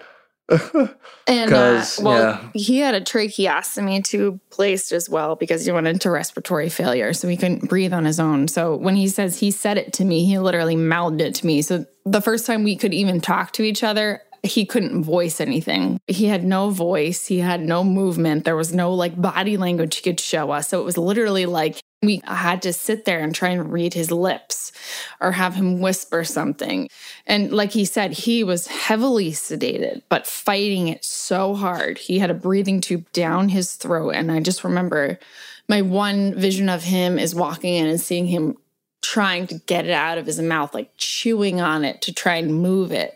And 1.26 1.52
uh, 1.52 1.84
well, 2.00 2.18
yeah. 2.18 2.48
he 2.54 2.78
had 2.78 2.96
a 2.96 3.00
tracheostomy 3.00 4.02
tube 4.02 4.40
placed 4.50 4.90
as 4.90 5.08
well 5.08 5.36
because 5.36 5.64
he 5.64 5.70
went 5.70 5.86
into 5.86 6.10
respiratory 6.10 6.68
failure, 6.68 7.12
so 7.12 7.28
he 7.28 7.36
couldn't 7.36 7.68
breathe 7.68 7.92
on 7.92 8.04
his 8.04 8.18
own. 8.18 8.48
So 8.48 8.74
when 8.74 8.96
he 8.96 9.06
says 9.06 9.38
he 9.38 9.52
said 9.52 9.78
it 9.78 9.92
to 9.94 10.04
me, 10.04 10.24
he 10.24 10.38
literally 10.38 10.76
mouthed 10.76 11.20
it 11.20 11.36
to 11.36 11.46
me. 11.46 11.62
So 11.62 11.86
the 12.04 12.20
first 12.20 12.46
time 12.46 12.64
we 12.64 12.74
could 12.74 12.92
even 12.92 13.20
talk 13.20 13.52
to 13.52 13.62
each 13.62 13.84
other, 13.84 14.22
he 14.42 14.64
couldn't 14.64 15.04
voice 15.04 15.40
anything. 15.40 16.00
He 16.06 16.26
had 16.26 16.44
no 16.44 16.70
voice. 16.70 17.26
He 17.26 17.38
had 17.38 17.60
no 17.60 17.84
movement. 17.84 18.44
There 18.44 18.56
was 18.56 18.74
no 18.74 18.92
like 18.92 19.20
body 19.20 19.56
language 19.56 19.96
he 19.96 20.02
could 20.02 20.18
show 20.18 20.50
us. 20.50 20.68
So 20.68 20.80
it 20.80 20.84
was 20.84 20.98
literally 20.98 21.46
like 21.46 21.80
we 22.02 22.22
had 22.24 22.62
to 22.62 22.72
sit 22.72 23.04
there 23.04 23.20
and 23.20 23.34
try 23.34 23.50
and 23.50 23.70
read 23.70 23.92
his 23.92 24.10
lips 24.10 24.72
or 25.20 25.32
have 25.32 25.54
him 25.54 25.80
whisper 25.80 26.24
something. 26.24 26.88
And 27.26 27.52
like 27.52 27.72
he 27.72 27.84
said, 27.84 28.12
he 28.12 28.42
was 28.42 28.68
heavily 28.68 29.32
sedated, 29.32 30.02
but 30.08 30.26
fighting 30.26 30.88
it 30.88 31.04
so 31.04 31.54
hard. 31.54 31.98
He 31.98 32.18
had 32.18 32.30
a 32.30 32.34
breathing 32.34 32.80
tube 32.80 33.12
down 33.12 33.50
his 33.50 33.74
throat. 33.74 34.12
And 34.14 34.32
I 34.32 34.40
just 34.40 34.64
remember 34.64 35.18
my 35.68 35.82
one 35.82 36.34
vision 36.34 36.70
of 36.70 36.84
him 36.84 37.18
is 37.18 37.34
walking 37.34 37.74
in 37.74 37.86
and 37.86 38.00
seeing 38.00 38.26
him 38.26 38.56
trying 39.02 39.46
to 39.48 39.58
get 39.66 39.84
it 39.84 39.92
out 39.92 40.16
of 40.16 40.24
his 40.24 40.40
mouth, 40.40 40.72
like 40.72 40.96
chewing 40.96 41.60
on 41.60 41.84
it 41.84 42.00
to 42.02 42.14
try 42.14 42.36
and 42.36 42.62
move 42.62 42.92
it. 42.92 43.14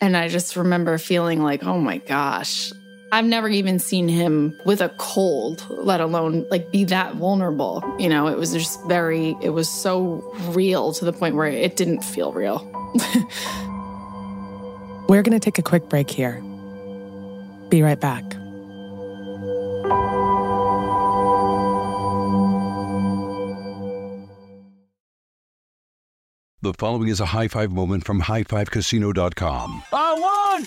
And 0.00 0.16
I 0.16 0.28
just 0.28 0.54
remember 0.54 0.96
feeling 0.98 1.42
like, 1.42 1.64
oh 1.64 1.80
my 1.80 1.98
gosh, 1.98 2.72
I've 3.12 3.24
never 3.24 3.48
even 3.48 3.78
seen 3.78 4.08
him 4.08 4.58
with 4.64 4.80
a 4.80 4.88
cold, 4.98 5.64
let 5.70 6.00
alone 6.00 6.44
like 6.50 6.72
be 6.72 6.84
that 6.84 7.14
vulnerable. 7.14 7.82
You 7.98 8.08
know, 8.08 8.26
it 8.26 8.36
was 8.36 8.52
just 8.52 8.84
very, 8.86 9.36
it 9.40 9.50
was 9.50 9.68
so 9.68 10.28
real 10.48 10.92
to 10.94 11.04
the 11.04 11.12
point 11.12 11.36
where 11.36 11.46
it 11.46 11.76
didn't 11.76 12.02
feel 12.02 12.32
real. 12.32 12.58
We're 15.08 15.22
going 15.22 15.38
to 15.38 15.40
take 15.40 15.58
a 15.58 15.62
quick 15.62 15.88
break 15.88 16.10
here. 16.10 16.40
Be 17.68 17.82
right 17.82 18.00
back. 18.00 18.24
The 26.62 26.72
following 26.72 27.08
is 27.08 27.20
a 27.20 27.26
high 27.26 27.46
five 27.46 27.70
moment 27.70 28.04
from 28.04 28.22
highfivecasino.com. 28.22 29.82
I 29.92 30.14
won! 30.18 30.66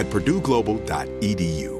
at 0.00 0.06
purdueglobal.edu. 0.08 1.79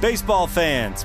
Baseball 0.00 0.46
fans, 0.46 1.04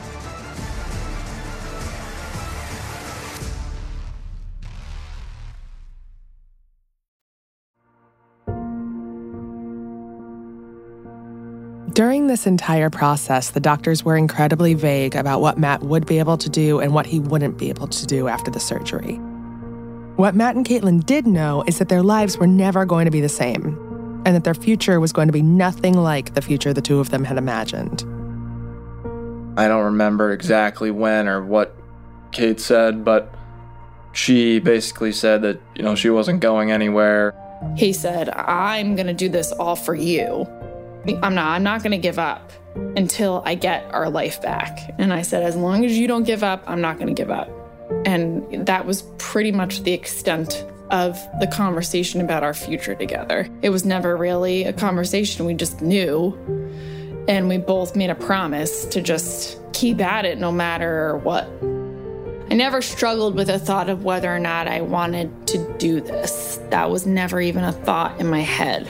During 11.93 12.27
this 12.27 12.47
entire 12.47 12.89
process, 12.89 13.49
the 13.49 13.59
doctors 13.59 14.05
were 14.05 14.15
incredibly 14.15 14.75
vague 14.75 15.13
about 15.13 15.41
what 15.41 15.57
Matt 15.57 15.83
would 15.83 16.05
be 16.05 16.19
able 16.19 16.37
to 16.37 16.49
do 16.49 16.79
and 16.79 16.93
what 16.93 17.05
he 17.05 17.19
wouldn't 17.19 17.57
be 17.57 17.67
able 17.67 17.87
to 17.87 18.05
do 18.05 18.29
after 18.29 18.49
the 18.49 18.61
surgery. 18.61 19.15
What 20.15 20.33
Matt 20.33 20.55
and 20.55 20.65
Caitlin 20.65 21.05
did 21.05 21.27
know 21.27 21.65
is 21.67 21.79
that 21.79 21.89
their 21.89 22.01
lives 22.01 22.37
were 22.37 22.47
never 22.47 22.85
going 22.85 23.05
to 23.05 23.11
be 23.11 23.19
the 23.19 23.27
same, 23.27 23.77
and 24.25 24.33
that 24.33 24.45
their 24.45 24.53
future 24.53 25.01
was 25.01 25.11
going 25.11 25.27
to 25.27 25.33
be 25.33 25.41
nothing 25.41 25.95
like 25.95 26.33
the 26.33 26.41
future 26.41 26.71
the 26.71 26.81
two 26.81 27.01
of 27.01 27.09
them 27.09 27.25
had 27.25 27.37
imagined. 27.37 28.03
I 29.57 29.67
don't 29.67 29.83
remember 29.83 30.31
exactly 30.31 30.91
when 30.91 31.27
or 31.27 31.43
what 31.43 31.75
Kate 32.31 32.61
said, 32.61 33.03
but 33.03 33.35
she 34.13 34.59
basically 34.59 35.11
said 35.11 35.41
that, 35.41 35.59
you 35.75 35.83
know, 35.83 35.95
she 35.95 36.09
wasn't 36.09 36.39
going 36.39 36.71
anywhere. 36.71 37.33
He 37.75 37.91
said, 37.91 38.29
I'm 38.29 38.95
going 38.95 39.07
to 39.07 39.13
do 39.13 39.27
this 39.27 39.51
all 39.51 39.75
for 39.75 39.93
you. 39.93 40.47
I'm 41.07 41.35
not, 41.35 41.47
I'm 41.47 41.63
not 41.63 41.81
going 41.83 41.91
to 41.91 41.97
give 41.97 42.19
up 42.19 42.51
until 42.95 43.41
I 43.45 43.55
get 43.55 43.91
our 43.93 44.09
life 44.09 44.41
back. 44.41 44.93
And 44.97 45.11
I 45.11 45.23
said, 45.23 45.43
as 45.43 45.55
long 45.55 45.83
as 45.85 45.97
you 45.97 46.07
don't 46.07 46.23
give 46.23 46.43
up, 46.43 46.63
I'm 46.67 46.81
not 46.81 46.97
going 46.97 47.07
to 47.07 47.13
give 47.13 47.31
up. 47.31 47.49
And 48.05 48.65
that 48.67 48.85
was 48.85 49.03
pretty 49.17 49.51
much 49.51 49.83
the 49.83 49.93
extent 49.93 50.65
of 50.91 51.17
the 51.39 51.47
conversation 51.47 52.21
about 52.21 52.43
our 52.43 52.53
future 52.53 52.95
together. 52.95 53.49
It 53.61 53.69
was 53.69 53.85
never 53.85 54.15
really 54.15 54.63
a 54.65 54.73
conversation, 54.73 55.45
we 55.45 55.53
just 55.53 55.81
knew. 55.81 56.37
And 57.27 57.47
we 57.47 57.57
both 57.57 57.95
made 57.95 58.09
a 58.09 58.15
promise 58.15 58.85
to 58.85 59.01
just 59.01 59.59
keep 59.73 60.01
at 60.01 60.25
it 60.25 60.37
no 60.37 60.51
matter 60.51 61.17
what. 61.17 61.45
I 62.49 62.53
never 62.53 62.81
struggled 62.81 63.35
with 63.35 63.47
the 63.47 63.57
thought 63.57 63.89
of 63.89 64.03
whether 64.03 64.33
or 64.33 64.39
not 64.39 64.67
I 64.67 64.81
wanted 64.81 65.47
to 65.47 65.77
do 65.77 66.01
this. 66.01 66.59
That 66.69 66.89
was 66.89 67.05
never 67.05 67.39
even 67.39 67.63
a 67.63 67.71
thought 67.71 68.19
in 68.19 68.27
my 68.27 68.41
head. 68.41 68.89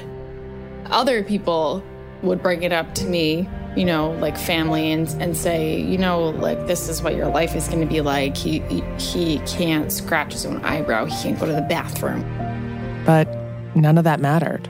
Other 0.88 1.24
people 1.24 1.84
would 2.24 2.42
bring 2.42 2.64
it 2.64 2.72
up 2.72 2.94
to 2.96 3.06
me, 3.06 3.50
you 3.76 3.86
know, 3.86 4.12
like 4.12 4.38
family 4.38 4.92
and, 4.92 5.08
and 5.22 5.36
say, 5.36 5.80
you 5.80 5.98
know, 5.98 6.30
like 6.30 6.68
this 6.68 6.90
is 6.90 7.02
what 7.02 7.16
your 7.16 7.28
life 7.28 7.56
is 7.56 7.68
going 7.68 7.82
to 7.82 7.86
be 7.86 8.02
like. 8.02 8.38
He, 8.38 8.60
he, 8.60 8.82
he 8.98 9.40
can't 9.40 9.92
scratch 9.92 10.34
his 10.34 10.46
own 10.46 10.64
eyebrow. 10.64 11.06
He 11.06 11.24
can't 11.24 11.40
go 11.40 11.46
to 11.46 11.54
the 11.54 11.62
bathroom. 11.62 12.22
But 13.06 13.28
none 13.76 13.98
of 13.98 14.04
that 14.04 14.20
mattered. 14.20 14.68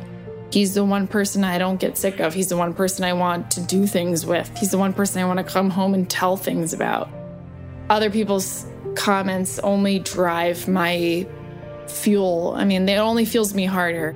He's 0.51 0.73
the 0.73 0.83
one 0.83 1.07
person 1.07 1.43
I 1.43 1.57
don't 1.57 1.79
get 1.79 1.97
sick 1.97 2.19
of. 2.19 2.33
He's 2.33 2.49
the 2.49 2.57
one 2.57 2.73
person 2.73 3.05
I 3.05 3.13
want 3.13 3.51
to 3.51 3.61
do 3.61 3.87
things 3.87 4.25
with. 4.25 4.51
He's 4.57 4.71
the 4.71 4.77
one 4.77 4.93
person 4.93 5.21
I 5.21 5.25
want 5.25 5.37
to 5.37 5.45
come 5.45 5.69
home 5.69 5.93
and 5.93 6.09
tell 6.09 6.35
things 6.35 6.73
about. 6.73 7.09
Other 7.89 8.09
people's 8.09 8.65
comments 8.95 9.59
only 9.59 9.99
drive 9.99 10.67
my 10.67 11.25
fuel. 11.87 12.53
I 12.55 12.65
mean, 12.65 12.87
it 12.87 12.97
only 12.97 13.25
fuels 13.25 13.53
me 13.53 13.65
harder. 13.65 14.15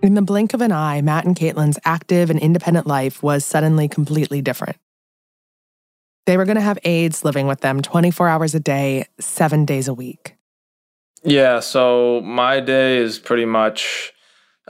In 0.00 0.14
the 0.14 0.22
blink 0.22 0.54
of 0.54 0.60
an 0.60 0.70
eye, 0.70 1.02
Matt 1.02 1.24
and 1.24 1.34
Caitlin's 1.34 1.78
active 1.84 2.30
and 2.30 2.38
independent 2.38 2.86
life 2.86 3.20
was 3.22 3.44
suddenly 3.44 3.88
completely 3.88 4.40
different. 4.40 4.76
They 6.24 6.36
were 6.36 6.44
going 6.44 6.56
to 6.56 6.62
have 6.62 6.78
aides 6.84 7.24
living 7.24 7.46
with 7.48 7.62
them 7.62 7.82
24 7.82 8.28
hours 8.28 8.54
a 8.54 8.60
day, 8.60 9.06
seven 9.18 9.64
days 9.64 9.88
a 9.88 9.94
week. 9.94 10.36
Yeah, 11.24 11.58
so 11.58 12.20
my 12.20 12.60
day 12.60 12.98
is 12.98 13.18
pretty 13.18 13.44
much 13.44 14.12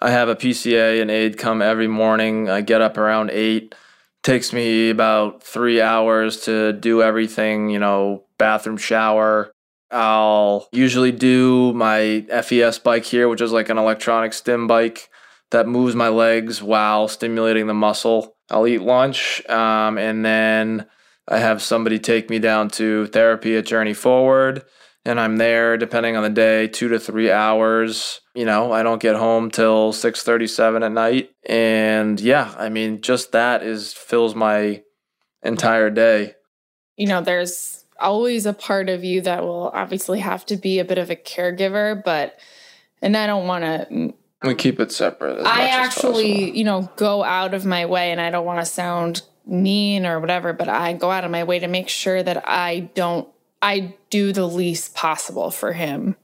I 0.01 0.11
have 0.11 0.31
a 0.31 0.37
PCA 0.37 1.03
and 1.03 1.11
aide 1.11 1.37
come 1.37 1.61
every 1.61 1.89
morning. 1.89 2.49
I 2.49 2.63
get 2.63 2.81
up 2.81 2.97
around 2.97 3.31
eight. 3.31 3.75
Takes 4.23 4.53
me 4.53 4.89
about 4.89 5.43
three 5.43 5.81
hours 5.81 6.41
to 6.43 6.73
do 6.73 7.03
everything, 7.03 7.69
you 7.69 7.79
know, 7.79 8.25
bathroom, 8.39 8.79
shower. 8.79 9.53
I'll 9.91 10.69
usually 10.73 11.13
do 11.13 11.73
my 11.75 12.25
FES 12.43 12.79
bike 12.79 13.05
here, 13.05 13.29
which 13.29 13.41
is 13.41 13.53
like 13.53 13.69
an 13.69 13.79
electronic 13.79 14.33
stim 14.33 14.67
bike 14.67 15.11
that 15.51 15.67
moves 15.67 15.95
my 15.95 16.09
legs 16.09 16.63
while 16.63 17.09
stimulating 17.09 17.67
the 17.67 17.75
muscle. 17.75 18.37
I'll 18.51 18.67
eat 18.67 18.83
lunch, 18.83 19.47
um, 19.49 19.99
and 19.99 20.25
then 20.25 20.87
I 21.29 21.39
have 21.39 21.63
somebody 21.63 21.99
take 21.99 22.31
me 22.31 22.39
down 22.39 22.71
to 22.71 23.07
therapy 23.07 23.57
at 23.57 23.67
Journey 23.67 23.93
Forward, 23.93 24.65
and 25.05 25.21
I'm 25.21 25.37
there 25.37 25.77
depending 25.77 26.17
on 26.17 26.23
the 26.23 26.31
day, 26.31 26.69
two 26.69 26.89
to 26.89 26.99
three 26.99 27.31
hours. 27.31 28.21
You 28.35 28.47
know, 28.47 28.73
I 28.73 28.83
don't 28.83 29.03
get 29.03 29.17
home 29.17 29.51
till 29.51 29.93
six 29.93 30.23
thirty-seven 30.23 30.83
at 30.83 30.93
night, 30.93 31.31
and 31.47 32.19
yeah, 32.21 32.55
I 32.57 32.69
mean, 32.69 33.03
just 33.03 33.33
that 33.33 33.63
is 33.63 33.93
fills 33.93 34.35
my 34.35 34.83
entire 35.43 35.91
day. 35.91 36.35
You 36.97 37.07
know, 37.07 37.21
there's 37.21 37.85
always 38.01 38.47
a 38.47 38.53
part 38.53 38.89
of 38.89 39.05
you 39.05 39.21
that 39.23 39.43
will 39.43 39.71
obviously 39.75 40.21
have 40.21 40.47
to 40.47 40.57
be 40.57 40.79
a 40.79 40.85
bit 40.85 40.99
of 40.99 41.11
a 41.11 41.17
caregiver, 41.17 42.03
but 42.03 42.37
and 43.03 43.17
I 43.17 43.27
don't 43.27 43.47
want 43.47 43.65
to 43.65 44.15
we 44.43 44.55
keep 44.55 44.81
it 44.81 44.93
separate. 44.93 45.45
I 45.45 45.69
actually, 45.69 46.57
you 46.57 46.65
know, 46.65 46.91
go 46.97 47.25
out 47.25 47.55
of 47.55 47.65
my 47.65 47.87
way, 47.87 48.13
and 48.13 48.21
I 48.21 48.31
don't 48.31 48.47
want 48.47 48.61
to 48.61 48.67
sound 48.67 49.23
mean 49.47 50.07
or 50.07 50.21
whatever, 50.21 50.53
but 50.53 50.69
I 50.69 50.93
go 50.93 51.11
out 51.11 51.25
of 51.25 51.31
my 51.31 51.45
way 51.45 51.59
to 51.59 51.69
make 51.69 51.89
sure 51.89 52.23
that 52.23 52.49
I 52.49 52.91
don't, 52.95 53.29
I 53.63 53.95
do 54.11 54.33
the 54.33 54.47
least 54.47 54.95
possible 54.95 55.51
for 55.51 55.73
him. 55.73 56.17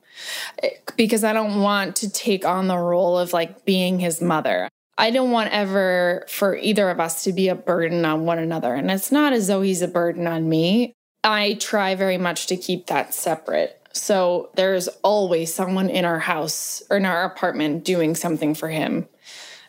Eh, 0.62 0.70
because 0.96 1.24
I 1.24 1.32
don't 1.32 1.60
want 1.60 1.96
to 1.96 2.10
take 2.10 2.44
on 2.44 2.68
the 2.68 2.76
role 2.76 3.18
of 3.18 3.32
like 3.32 3.64
being 3.64 3.98
his 3.98 4.20
mother. 4.20 4.68
I 4.96 5.10
don't 5.10 5.32
want 5.32 5.52
ever 5.52 6.24
for 6.28 6.56
either 6.56 6.88
of 6.88 7.00
us 7.00 7.24
to 7.24 7.32
be 7.32 7.48
a 7.48 7.56
burden 7.56 8.04
on 8.04 8.26
one 8.26 8.38
another. 8.38 8.74
And 8.74 8.90
it's 8.90 9.10
not 9.10 9.32
as 9.32 9.48
though 9.48 9.62
he's 9.62 9.82
a 9.82 9.88
burden 9.88 10.28
on 10.28 10.48
me. 10.48 10.92
I 11.24 11.54
try 11.54 11.94
very 11.94 12.18
much 12.18 12.46
to 12.48 12.56
keep 12.56 12.86
that 12.86 13.12
separate. 13.12 13.80
So 13.94 14.50
there's 14.56 14.88
always 15.02 15.54
someone 15.54 15.88
in 15.88 16.04
our 16.04 16.18
house 16.18 16.82
or 16.90 16.96
in 16.96 17.06
our 17.06 17.24
apartment 17.24 17.84
doing 17.84 18.14
something 18.14 18.54
for 18.54 18.68
him. 18.68 19.08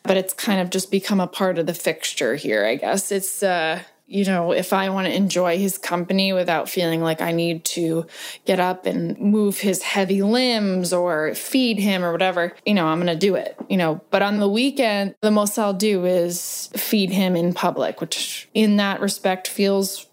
But 0.03 0.17
it's 0.17 0.33
kind 0.33 0.59
of 0.61 0.69
just 0.69 0.91
become 0.91 1.19
a 1.19 1.27
part 1.27 1.57
of 1.57 1.65
the 1.65 1.73
fixture 1.73 2.35
here, 2.35 2.65
I 2.65 2.75
guess. 2.75 3.11
It's 3.11 3.41
uh 3.41 3.81
you 4.07 4.23
know, 4.25 4.51
if 4.51 4.71
I 4.71 4.89
want 4.89 5.07
to 5.07 5.15
enjoy 5.15 5.57
his 5.57 5.77
company 5.77 6.31
without 6.31 6.69
feeling 6.69 7.01
like 7.01 7.21
I 7.21 7.31
need 7.31 7.65
to 7.65 8.05
get 8.45 8.59
up 8.59 8.85
and 8.85 9.17
move 9.19 9.59
his 9.59 9.81
heavy 9.81 10.21
limbs 10.21 10.93
or 10.93 11.33
feed 11.33 11.79
him 11.79 12.03
or 12.03 12.11
whatever, 12.11 12.53
you 12.65 12.75
know, 12.75 12.85
I'm 12.85 12.99
going 13.01 13.07
to 13.07 13.15
do 13.15 13.35
it, 13.35 13.57
you 13.67 13.77
know. 13.77 14.01
But 14.11 14.21
on 14.21 14.37
the 14.37 14.47
weekend, 14.47 15.15
the 15.21 15.31
most 15.31 15.57
I'll 15.57 15.73
do 15.73 16.05
is 16.05 16.69
feed 16.75 17.09
him 17.09 17.35
in 17.35 17.53
public, 17.53 17.99
which 17.99 18.47
in 18.53 18.77
that 18.77 19.01
respect 19.01 19.47
feels 19.47 20.05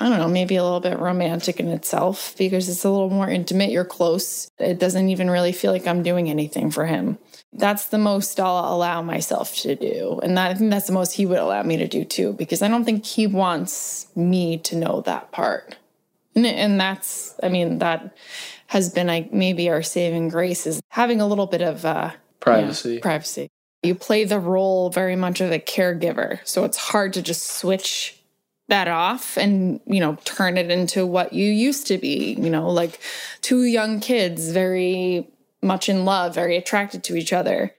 I 0.00 0.08
don't 0.08 0.18
know, 0.18 0.28
maybe 0.28 0.54
a 0.54 0.62
little 0.62 0.80
bit 0.80 0.98
romantic 0.98 1.58
in 1.58 1.68
itself 1.68 2.34
because 2.38 2.68
it's 2.68 2.84
a 2.84 2.90
little 2.90 3.10
more 3.10 3.28
intimate. 3.28 3.70
You're 3.70 3.84
close. 3.84 4.48
It 4.58 4.78
doesn't 4.78 5.08
even 5.08 5.28
really 5.28 5.52
feel 5.52 5.72
like 5.72 5.88
I'm 5.88 6.04
doing 6.04 6.30
anything 6.30 6.70
for 6.70 6.86
him. 6.86 7.18
That's 7.52 7.86
the 7.86 7.98
most 7.98 8.38
I'll 8.38 8.72
allow 8.72 9.02
myself 9.02 9.56
to 9.56 9.74
do. 9.74 10.20
And 10.22 10.36
that, 10.36 10.52
I 10.52 10.54
think 10.54 10.70
that's 10.70 10.86
the 10.86 10.92
most 10.92 11.14
he 11.14 11.26
would 11.26 11.38
allow 11.38 11.62
me 11.64 11.78
to 11.78 11.88
do 11.88 12.04
too, 12.04 12.34
because 12.34 12.62
I 12.62 12.68
don't 12.68 12.84
think 12.84 13.04
he 13.04 13.26
wants 13.26 14.06
me 14.14 14.58
to 14.58 14.76
know 14.76 15.00
that 15.00 15.32
part. 15.32 15.76
And, 16.36 16.46
and 16.46 16.80
that's, 16.80 17.34
I 17.42 17.48
mean, 17.48 17.78
that 17.78 18.16
has 18.68 18.90
been 18.90 19.08
like 19.08 19.32
maybe 19.32 19.68
our 19.68 19.82
saving 19.82 20.28
grace 20.28 20.66
is 20.66 20.80
having 20.90 21.20
a 21.20 21.26
little 21.26 21.46
bit 21.46 21.62
of 21.62 21.84
uh, 21.84 22.12
privacy. 22.38 22.96
Know, 22.96 23.00
privacy. 23.00 23.48
You 23.82 23.94
play 23.96 24.24
the 24.24 24.38
role 24.38 24.90
very 24.90 25.16
much 25.16 25.40
of 25.40 25.50
a 25.50 25.58
caregiver. 25.58 26.38
So 26.44 26.64
it's 26.64 26.76
hard 26.76 27.14
to 27.14 27.22
just 27.22 27.44
switch 27.44 28.17
that 28.68 28.86
off 28.86 29.36
and 29.36 29.80
you 29.86 29.98
know 29.98 30.16
turn 30.24 30.56
it 30.56 30.70
into 30.70 31.06
what 31.06 31.32
you 31.32 31.50
used 31.50 31.86
to 31.86 31.98
be 31.98 32.34
you 32.34 32.50
know 32.50 32.70
like 32.70 33.00
two 33.40 33.64
young 33.64 33.98
kids 33.98 34.50
very 34.50 35.26
much 35.62 35.88
in 35.88 36.04
love 36.04 36.34
very 36.34 36.56
attracted 36.56 37.02
to 37.04 37.16
each 37.16 37.32
other. 37.32 37.74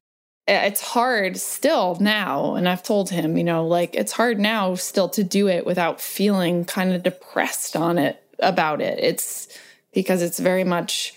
It's 0.47 0.81
hard 0.81 1.37
still 1.37 1.95
now 1.99 2.55
and 2.55 2.67
i've 2.67 2.81
told 2.81 3.11
him 3.11 3.37
you 3.37 3.43
know 3.43 3.67
like 3.67 3.93
it's 3.93 4.11
hard 4.11 4.39
now 4.39 4.73
still 4.73 5.07
to 5.09 5.23
do 5.23 5.47
it 5.47 5.63
without 5.63 6.01
feeling 6.01 6.65
kind 6.65 6.91
of 6.91 7.03
depressed 7.03 7.75
on 7.75 7.99
it 7.99 8.21
about 8.39 8.81
it. 8.81 8.97
It's 8.99 9.47
because 9.93 10.23
it's 10.23 10.39
very 10.39 10.63
much 10.63 11.13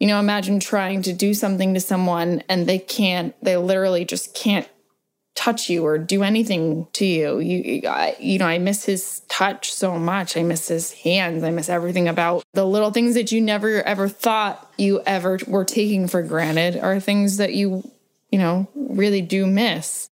you 0.00 0.08
know 0.08 0.18
imagine 0.18 0.58
trying 0.58 1.02
to 1.02 1.12
do 1.12 1.32
something 1.32 1.74
to 1.74 1.80
someone 1.80 2.42
and 2.48 2.66
they 2.66 2.80
can't 2.80 3.34
they 3.40 3.56
literally 3.56 4.04
just 4.04 4.34
can't 4.34 4.68
touch 5.36 5.70
you 5.70 5.84
or 5.84 5.98
do 5.98 6.22
anything 6.24 6.88
to 6.94 7.06
you. 7.06 7.38
You, 7.38 7.82
I, 7.86 8.16
you 8.18 8.38
know, 8.38 8.46
I 8.46 8.58
miss 8.58 8.84
his 8.84 9.20
touch 9.28 9.72
so 9.72 9.98
much. 9.98 10.36
I 10.36 10.42
miss 10.42 10.66
his 10.66 10.92
hands. 10.92 11.44
I 11.44 11.50
miss 11.50 11.68
everything 11.68 12.08
about 12.08 12.42
the 12.54 12.66
little 12.66 12.90
things 12.90 13.14
that 13.14 13.30
you 13.30 13.40
never 13.40 13.82
ever 13.82 14.08
thought 14.08 14.72
you 14.76 15.02
ever 15.06 15.38
were 15.46 15.64
taking 15.64 16.08
for 16.08 16.22
granted 16.22 16.76
are 16.78 16.98
things 16.98 17.36
that 17.36 17.54
you, 17.54 17.88
you 18.30 18.38
know, 18.38 18.66
really 18.74 19.20
do 19.20 19.46
miss. 19.46 20.08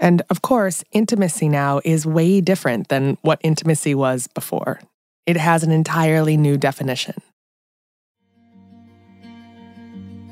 And 0.00 0.22
of 0.30 0.42
course, 0.42 0.82
intimacy 0.92 1.48
now 1.48 1.80
is 1.84 2.04
way 2.04 2.40
different 2.40 2.88
than 2.88 3.16
what 3.22 3.40
intimacy 3.42 3.94
was 3.94 4.26
before. 4.28 4.80
It 5.26 5.36
has 5.36 5.62
an 5.62 5.70
entirely 5.70 6.36
new 6.36 6.56
definition. 6.56 7.14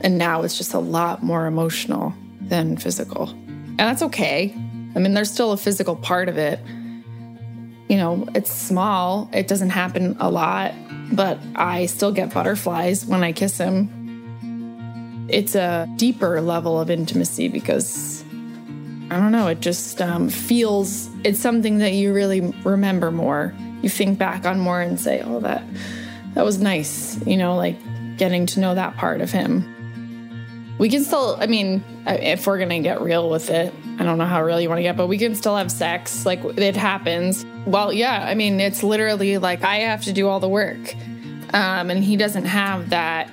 And 0.00 0.16
now 0.16 0.42
it's 0.42 0.56
just 0.56 0.74
a 0.74 0.78
lot 0.78 1.22
more 1.22 1.46
emotional 1.46 2.14
than 2.40 2.76
physical. 2.76 3.36
And 3.78 3.86
that's 3.86 4.02
okay. 4.02 4.52
I 4.96 4.98
mean, 4.98 5.14
there's 5.14 5.30
still 5.30 5.52
a 5.52 5.56
physical 5.56 5.94
part 5.94 6.28
of 6.28 6.36
it. 6.36 6.58
You 7.88 7.96
know, 7.96 8.28
it's 8.34 8.52
small, 8.52 9.30
it 9.32 9.46
doesn't 9.46 9.70
happen 9.70 10.16
a 10.18 10.30
lot, 10.30 10.74
but 11.12 11.38
I 11.54 11.86
still 11.86 12.12
get 12.12 12.34
butterflies 12.34 13.06
when 13.06 13.22
I 13.22 13.32
kiss 13.32 13.56
him. 13.56 15.26
It's 15.30 15.54
a 15.54 15.88
deeper 15.96 16.40
level 16.40 16.80
of 16.80 16.90
intimacy 16.90 17.48
because 17.48 18.24
I 19.10 19.16
don't 19.16 19.32
know, 19.32 19.46
it 19.46 19.60
just 19.60 20.02
um, 20.02 20.28
feels, 20.28 21.08
it's 21.24 21.38
something 21.38 21.78
that 21.78 21.92
you 21.92 22.12
really 22.12 22.40
remember 22.64 23.10
more. 23.10 23.54
You 23.80 23.88
think 23.88 24.18
back 24.18 24.44
on 24.44 24.58
more 24.58 24.80
and 24.80 25.00
say, 25.00 25.22
oh, 25.22 25.40
that, 25.40 25.62
that 26.34 26.44
was 26.44 26.60
nice, 26.60 27.24
you 27.24 27.36
know, 27.36 27.56
like 27.56 27.76
getting 28.18 28.44
to 28.46 28.60
know 28.60 28.74
that 28.74 28.96
part 28.96 29.20
of 29.20 29.30
him 29.30 29.77
we 30.78 30.88
can 30.88 31.04
still 31.04 31.36
i 31.40 31.46
mean 31.46 31.84
if 32.06 32.46
we're 32.46 32.58
gonna 32.58 32.80
get 32.80 33.00
real 33.00 33.28
with 33.28 33.50
it 33.50 33.74
i 33.98 34.04
don't 34.04 34.16
know 34.16 34.24
how 34.24 34.42
real 34.42 34.60
you 34.60 34.68
want 34.68 34.78
to 34.78 34.82
get 34.82 34.96
but 34.96 35.08
we 35.08 35.18
can 35.18 35.34
still 35.34 35.56
have 35.56 35.70
sex 35.70 36.24
like 36.24 36.42
it 36.56 36.76
happens. 36.76 37.44
Well 37.66 37.92
yeah 37.92 38.24
i 38.26 38.34
mean 38.34 38.60
it's 38.60 38.82
literally 38.82 39.38
like 39.38 39.62
i 39.62 39.76
have 39.76 40.04
to 40.04 40.12
do 40.12 40.28
all 40.28 40.40
the 40.40 40.48
work 40.48 40.94
um, 41.54 41.90
and 41.90 42.04
he 42.04 42.16
doesn't 42.16 42.44
have 42.44 42.90
that 42.90 43.30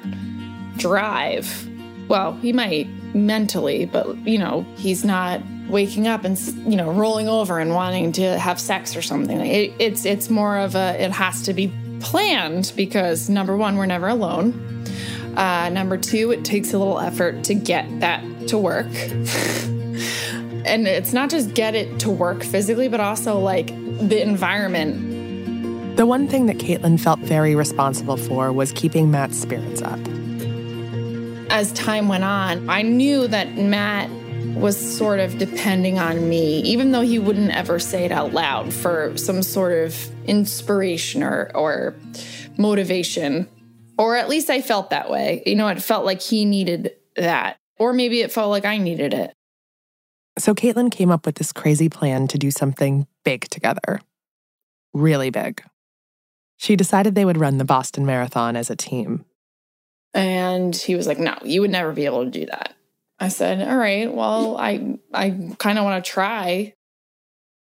drive. 0.78 1.70
Well 2.08 2.34
he 2.34 2.54
might 2.54 2.88
mentally 3.14 3.86
but 3.86 4.16
you 4.28 4.38
know 4.38 4.66
he's 4.76 5.06
not 5.06 5.42
waking 5.70 6.08
up 6.08 6.24
and 6.24 6.38
you 6.70 6.76
know 6.76 6.92
rolling 6.92 7.28
over 7.28 7.60
and 7.60 7.74
wanting 7.74 8.12
to 8.14 8.38
have 8.38 8.60
sex 8.60 8.96
or 8.96 9.02
something. 9.02 9.40
It, 9.40 9.74
it's 9.80 10.06
it's 10.06 10.30
more 10.30 10.58
of 10.58 10.76
a 10.76 11.02
it 11.02 11.12
has 11.12 11.44
to 11.44 11.54
be 11.54 11.72
planned 12.00 12.74
because 12.76 13.30
number 13.30 13.56
one 13.56 13.78
we're 13.78 13.86
never 13.86 14.08
alone 14.08 14.75
uh, 15.36 15.70
number 15.70 15.98
two, 15.98 16.32
it 16.32 16.46
takes 16.46 16.74
a 16.74 16.78
little 16.78 17.00
effort 17.00 17.44
to 17.46 17.54
get 17.54 18.00
that 18.00 18.24
to 18.48 18.58
work. 18.58 18.88
and 20.66 20.88
it's 20.88 21.14
not 21.14 21.30
just 21.30 21.54
get 21.54 21.76
it 21.76 22.00
to 22.00 22.10
work 22.10 22.44
physically, 22.44 22.88
but 22.88 23.00
also 23.00 23.40
like 23.40 23.68
the 23.68 24.22
environment. 24.22 25.98
The 25.98 26.06
one 26.06 26.28
thing 26.28 26.48
that 26.48 26.58
Caitlin 26.58 27.00
felt 27.00 27.20
very 27.20 27.56
responsible 27.56 28.18
for 28.18 28.52
was 28.52 28.72
keeping 28.72 29.12
Matt's 29.12 29.40
spirits 29.40 29.82
up. 29.82 30.00
As 31.50 31.72
time 31.74 32.10
went 32.10 32.24
on, 32.24 32.70
I 32.70 32.82
knew 32.82 33.28
that 33.28 33.56
Matt 33.56 34.10
was 34.56 34.78
sort 34.78 35.20
of 35.20 35.38
depending 35.38 36.00
on 36.00 36.28
me, 36.28 36.62
even 36.62 36.92
though 36.92 37.02
he 37.02 37.20
wouldn't 37.20 37.52
ever 37.52 37.80
say 37.80 38.06
it 38.06 38.12
out 38.12 38.34
loud 38.34 38.74
for 38.74 39.16
some 39.18 39.44
sort 39.44 39.74
of 39.74 40.10
inspiration 40.28 41.24
or, 41.24 41.52
or 41.54 41.96
motivation. 42.58 43.48
Or 43.98 44.16
at 44.16 44.30
least 44.30 44.50
I 44.50 44.62
felt 44.62 44.90
that 44.90 45.10
way. 45.10 45.44
You 45.46 45.56
know, 45.56 45.68
it 45.68 45.82
felt 45.82 46.06
like 46.06 46.22
he 46.22 46.46
needed 46.46 46.94
that. 47.16 47.58
Or 47.78 47.94
maybe 47.94 48.22
it 48.22 48.32
felt 48.32 48.50
like 48.50 48.66
I 48.66 48.78
needed 48.78 49.14
it. 49.14 49.34
So 50.38 50.54
Caitlin 50.54 50.92
came 50.92 51.12
up 51.12 51.26
with 51.26 51.36
this 51.36 51.54
crazy 51.54 51.88
plan 51.90 52.28
to 52.28 52.38
do 52.38 52.52
something 52.52 53.08
big 53.24 53.48
together. 53.50 54.02
Really 54.94 55.30
big. 55.30 55.64
She 56.58 56.76
decided 56.76 57.16
they 57.16 57.26
would 57.26 57.38
run 57.38 57.58
the 57.58 57.66
Boston 57.66 58.06
Marathon 58.06 58.56
as 58.56 58.70
a 58.70 58.76
team. 58.76 59.26
And 60.14 60.76
he 60.76 60.96
was 60.96 61.08
like, 61.08 61.20
No, 61.20 61.38
you 61.44 61.62
would 61.62 61.72
never 61.72 61.92
be 61.92 62.06
able 62.06 62.24
to 62.24 62.32
do 62.32 62.46
that. 62.46 62.74
I 63.20 63.28
said, 63.30 63.66
All 63.68 63.78
right, 63.78 64.14
well, 64.14 64.58
I 64.58 64.98
I 65.14 65.54
kind 65.58 65.78
of 65.78 65.84
want 65.84 66.04
to 66.04 66.10
try. 66.10 66.74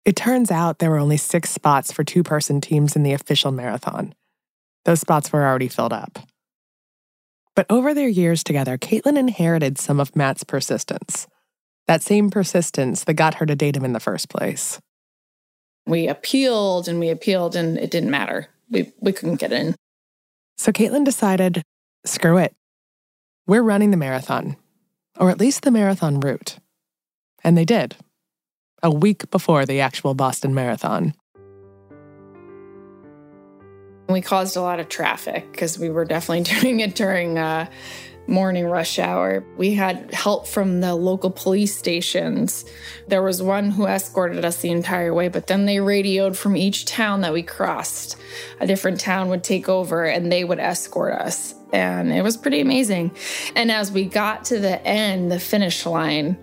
It 0.06 0.16
turns 0.16 0.50
out 0.50 0.80
there 0.80 0.90
were 0.90 0.98
only 0.98 1.18
six 1.18 1.52
spots 1.52 1.92
for 1.92 2.04
two 2.04 2.24
person 2.24 2.62
teams 2.62 2.96
in 2.96 3.04
the 3.04 3.14
official 3.14 3.52
marathon. 3.52 4.16
Those 4.86 5.00
spots 5.00 5.32
were 5.32 5.46
already 5.46 5.68
filled 5.68 5.94
up. 5.94 6.20
But 7.56 7.66
over 7.70 7.94
their 7.94 8.08
years 8.08 8.44
together, 8.44 8.78
Caitlin 8.78 9.18
inherited 9.18 9.78
some 9.78 10.00
of 10.00 10.16
Matt's 10.16 10.44
persistence. 10.44 11.28
That 11.88 12.02
same 12.02 12.30
persistence 12.30 13.04
that 13.04 13.16
got 13.16 13.36
her 13.36 13.46
to 13.46 13.56
date 13.56 13.76
him 13.76 13.84
in 13.84 13.94
the 13.94 14.00
first 14.00 14.30
place. 14.30 14.80
We 15.86 16.08
appealed 16.08 16.88
and 16.88 17.00
we 17.00 17.10
appealed, 17.10 17.56
and 17.56 17.78
it 17.78 17.92
didn't 17.92 18.12
matter. 18.12 18.48
We, 18.70 18.94
we 19.00 19.12
couldn't 19.12 19.40
get 19.40 19.52
in. 19.52 19.76
So 20.58 20.72
Caitlin 20.72 21.04
decided 21.04 21.64
screw 22.06 22.38
it. 22.38 22.56
We're 23.48 23.64
running 23.64 23.92
the 23.92 23.98
marathon, 23.98 24.56
or 25.20 25.30
at 25.30 25.40
least 25.40 25.64
the 25.64 25.72
marathon 25.72 26.20
route. 26.20 26.60
And 27.44 27.58
they 27.58 27.66
did, 27.66 27.96
a 28.84 28.92
week 28.92 29.32
before 29.32 29.66
the 29.66 29.80
actual 29.80 30.14
Boston 30.14 30.54
Marathon. 30.54 31.14
We 34.10 34.22
caused 34.22 34.58
a 34.58 34.62
lot 34.62 34.80
of 34.80 34.90
traffic 34.90 35.52
because 35.52 35.78
we 35.78 35.90
were 35.90 36.04
definitely 36.04 36.44
doing 36.62 36.80
it 36.80 36.96
during 36.96 37.38
uh, 37.38 37.70
morning 38.30 38.66
rush 38.66 39.00
hour. 39.00 39.44
We 39.58 39.74
had 39.74 40.14
help 40.14 40.48
from 40.48 40.82
the 40.82 40.96
local 40.96 41.32
police 41.32 41.76
stations. 41.76 42.66
There 43.08 43.24
was 43.24 43.42
one 43.42 43.72
who 43.72 43.88
escorted 43.88 44.46
us 44.46 44.62
the 44.62 44.72
entire 44.72 45.14
way, 45.14 45.28
but 45.28 45.48
then 45.48 45.66
they 45.66 45.80
radioed 45.80 46.38
from 46.38 46.56
each 46.56 46.86
town 46.86 47.22
that 47.22 47.34
we 47.34 47.44
crossed. 47.44 48.16
A 48.60 48.68
different 48.68 49.00
town 49.00 49.30
would 49.30 49.44
take 49.44 49.68
over 49.68 50.06
and 50.06 50.32
they 50.32 50.44
would 50.44 50.60
escort 50.60 51.14
us. 51.14 51.56
And 51.72 52.12
it 52.12 52.24
was 52.24 52.38
pretty 52.38 52.62
amazing. 52.62 53.12
And 53.56 53.72
as 53.72 53.92
we 53.92 54.06
got 54.06 54.46
to 54.46 54.60
the 54.60 54.82
end, 54.86 55.32
the 55.32 55.40
finish 55.40 55.86
line, 55.86 56.38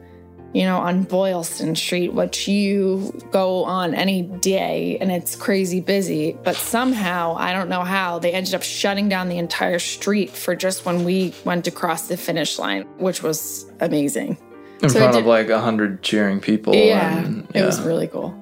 you 0.53 0.65
know, 0.65 0.79
on 0.79 1.03
Boylston 1.03 1.77
Street, 1.77 2.15
which 2.15 2.49
you 2.49 3.13
go 3.31 3.65
on 3.65 3.95
any 3.95 4.23
day 4.23 4.97
and 5.01 5.13
it's 5.13 5.37
crazy 5.37 5.81
busy. 5.81 6.37
But 6.45 6.57
somehow, 6.57 7.35
I 7.39 7.53
don't 7.53 7.69
know 7.69 7.83
how, 7.85 8.19
they 8.19 8.33
ended 8.33 8.55
up 8.55 8.63
shutting 8.63 9.09
down 9.09 9.29
the 9.29 9.37
entire 9.39 9.79
street 9.79 10.31
for 10.31 10.57
just 10.57 10.87
when 10.87 11.05
we 11.05 11.35
went 11.45 11.65
to 11.67 11.71
cross 11.71 12.09
the 12.09 12.17
finish 12.17 12.59
line, 12.59 12.83
which 12.99 13.23
was 13.23 13.71
amazing. 13.81 14.39
In 14.83 14.89
So 14.89 14.97
it 14.99 15.01
front 15.01 15.13
did- 15.15 15.21
of 15.21 15.27
like 15.27 15.49
a 15.51 15.61
hundred 15.61 16.03
cheering 16.03 16.41
people. 16.41 16.75
Yeah, 16.75 17.19
and- 17.19 17.47
it 17.55 17.65
was 17.65 17.81
really 17.83 18.07
cool. 18.09 18.35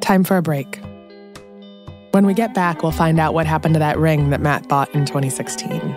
Time 0.00 0.24
for 0.24 0.36
a 0.36 0.42
break. 0.42 0.80
When 2.12 2.26
we 2.26 2.34
get 2.34 2.54
back, 2.54 2.82
we'll 2.82 2.90
find 2.92 3.20
out 3.20 3.34
what 3.34 3.46
happened 3.46 3.74
to 3.74 3.78
that 3.80 3.98
ring 3.98 4.30
that 4.30 4.40
Matt 4.40 4.68
bought 4.68 4.92
in 4.94 5.06
2016. 5.06 5.96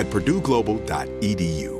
at 0.00 0.06
purdueglobal.edu. 0.08 1.79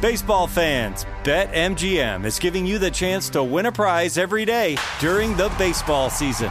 Baseball 0.00 0.46
fans, 0.46 1.04
BetMGM 1.24 2.24
is 2.24 2.38
giving 2.38 2.64
you 2.64 2.78
the 2.78 2.90
chance 2.90 3.28
to 3.28 3.42
win 3.42 3.66
a 3.66 3.70
prize 3.70 4.16
every 4.16 4.46
day 4.46 4.78
during 4.98 5.36
the 5.36 5.50
baseball 5.58 6.08
season. 6.08 6.50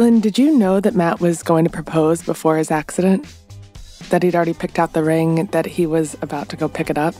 Caitlin, 0.00 0.22
did 0.22 0.38
you 0.38 0.56
know 0.56 0.80
that 0.80 0.94
Matt 0.94 1.20
was 1.20 1.42
going 1.42 1.62
to 1.64 1.70
propose 1.70 2.22
before 2.22 2.56
his 2.56 2.70
accident? 2.70 3.26
That 4.08 4.22
he'd 4.22 4.34
already 4.34 4.54
picked 4.54 4.78
out 4.78 4.94
the 4.94 5.04
ring, 5.04 5.44
that 5.46 5.66
he 5.66 5.84
was 5.84 6.16
about 6.22 6.48
to 6.48 6.56
go 6.56 6.68
pick 6.70 6.88
it 6.88 6.96
up? 6.96 7.14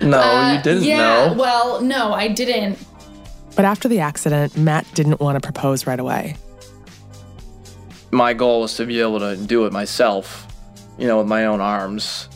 No, 0.00 0.18
Uh, 0.18 0.54
you 0.56 0.62
didn't 0.62 0.82
yeah, 0.82 0.96
know. 1.28 1.34
well, 1.34 1.80
no, 1.80 2.12
I 2.12 2.26
didn't. 2.26 2.78
But 3.54 3.64
after 3.64 3.88
the 3.88 4.00
accident, 4.00 4.56
Matt 4.56 4.92
didn't 4.92 5.20
want 5.20 5.40
to 5.40 5.40
propose 5.40 5.86
right 5.86 6.00
away. 6.00 6.36
My 8.10 8.32
goal 8.34 8.62
was 8.62 8.74
to 8.76 8.86
be 8.86 9.00
able 9.00 9.20
to 9.20 9.36
do 9.36 9.64
it 9.66 9.72
myself, 9.72 10.48
you 10.98 11.06
know, 11.06 11.18
with 11.18 11.28
my 11.28 11.46
own 11.46 11.60
arms. 11.60 12.28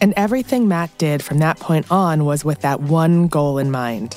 And 0.00 0.14
everything 0.16 0.68
Matt 0.68 0.96
did 0.98 1.20
from 1.20 1.38
that 1.38 1.58
point 1.58 1.90
on 1.90 2.24
was 2.24 2.44
with 2.44 2.60
that 2.60 2.80
one 2.80 3.26
goal 3.26 3.58
in 3.58 3.72
mind 3.72 4.16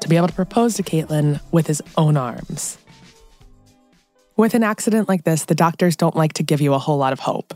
to 0.00 0.08
be 0.08 0.18
able 0.18 0.28
to 0.28 0.34
propose 0.34 0.74
to 0.74 0.82
Caitlin 0.82 1.40
with 1.50 1.66
his 1.66 1.82
own 1.96 2.18
arms. 2.18 2.76
With 4.40 4.54
an 4.54 4.64
accident 4.64 5.06
like 5.06 5.24
this, 5.24 5.44
the 5.44 5.54
doctors 5.54 5.96
don't 5.96 6.16
like 6.16 6.32
to 6.32 6.42
give 6.42 6.62
you 6.62 6.72
a 6.72 6.78
whole 6.78 6.96
lot 6.96 7.12
of 7.12 7.20
hope. 7.20 7.52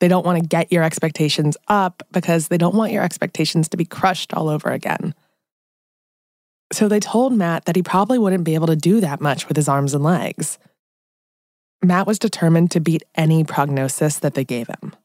They 0.00 0.08
don't 0.08 0.24
want 0.24 0.40
to 0.42 0.48
get 0.48 0.72
your 0.72 0.82
expectations 0.82 1.54
up 1.68 2.02
because 2.12 2.48
they 2.48 2.56
don't 2.56 2.74
want 2.74 2.92
your 2.92 3.02
expectations 3.02 3.68
to 3.68 3.76
be 3.76 3.84
crushed 3.84 4.32
all 4.32 4.48
over 4.48 4.70
again. 4.70 5.14
So 6.72 6.88
they 6.88 6.98
told 6.98 7.34
Matt 7.34 7.66
that 7.66 7.76
he 7.76 7.82
probably 7.82 8.16
wouldn't 8.18 8.44
be 8.44 8.54
able 8.54 8.68
to 8.68 8.74
do 8.74 9.02
that 9.02 9.20
much 9.20 9.48
with 9.48 9.58
his 9.58 9.68
arms 9.68 9.92
and 9.92 10.02
legs. 10.02 10.58
Matt 11.82 12.06
was 12.06 12.18
determined 12.18 12.70
to 12.70 12.80
beat 12.80 13.02
any 13.14 13.44
prognosis 13.44 14.18
that 14.20 14.32
they 14.32 14.44
gave 14.44 14.68
him. 14.68 14.96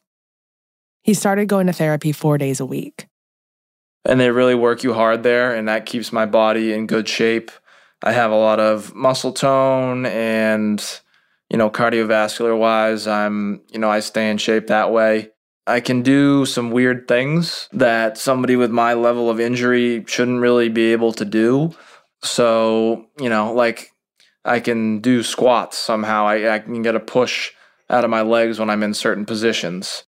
He 1.03 1.13
started 1.13 1.49
going 1.49 1.67
to 1.67 1.73
therapy 1.73 2.13
four 2.13 2.37
days 2.37 2.61
a 2.61 2.65
week. 2.65 3.07
And 4.05 4.21
they 4.21 4.31
really 4.31 4.55
work 4.55 4.83
you 4.83 4.93
hard 4.93 5.23
there, 5.23 5.53
and 5.53 5.67
that 5.67 5.85
keeps 5.85 6.13
my 6.13 6.25
body 6.25 6.71
in 6.71 6.87
good 6.87 7.09
shape. 7.09 7.51
I 8.03 8.13
have 8.13 8.31
a 8.31 8.37
lot 8.37 8.61
of 8.61 8.95
muscle 8.95 9.33
tone 9.33 10.05
and, 10.05 10.81
you 11.49 11.57
know, 11.57 11.69
cardiovascular 11.69 12.57
wise, 12.57 13.07
I'm, 13.07 13.61
you 13.71 13.79
know, 13.79 13.89
I 13.89 13.99
stay 13.99 14.29
in 14.29 14.37
shape 14.37 14.67
that 14.67 14.91
way. 14.91 15.29
I 15.65 15.79
can 15.79 16.01
do 16.01 16.45
some 16.45 16.71
weird 16.71 17.07
things 17.07 17.69
that 17.71 18.17
somebody 18.17 18.55
with 18.55 18.71
my 18.71 18.93
level 18.93 19.29
of 19.29 19.39
injury 19.39 20.03
shouldn't 20.07 20.41
really 20.41 20.69
be 20.69 20.91
able 20.91 21.13
to 21.13 21.25
do. 21.25 21.75
So, 22.23 23.05
you 23.19 23.29
know, 23.29 23.53
like 23.53 23.91
I 24.43 24.59
can 24.59 24.99
do 24.99 25.21
squats 25.21 25.77
somehow. 25.77 26.25
I, 26.25 26.55
I 26.55 26.59
can 26.59 26.81
get 26.81 26.95
a 26.95 26.99
push 26.99 27.51
out 27.89 28.03
of 28.03 28.09
my 28.09 28.21
legs 28.21 28.59
when 28.59 28.69
I'm 28.69 28.83
in 28.83 28.93
certain 28.93 29.25
positions. 29.25 30.05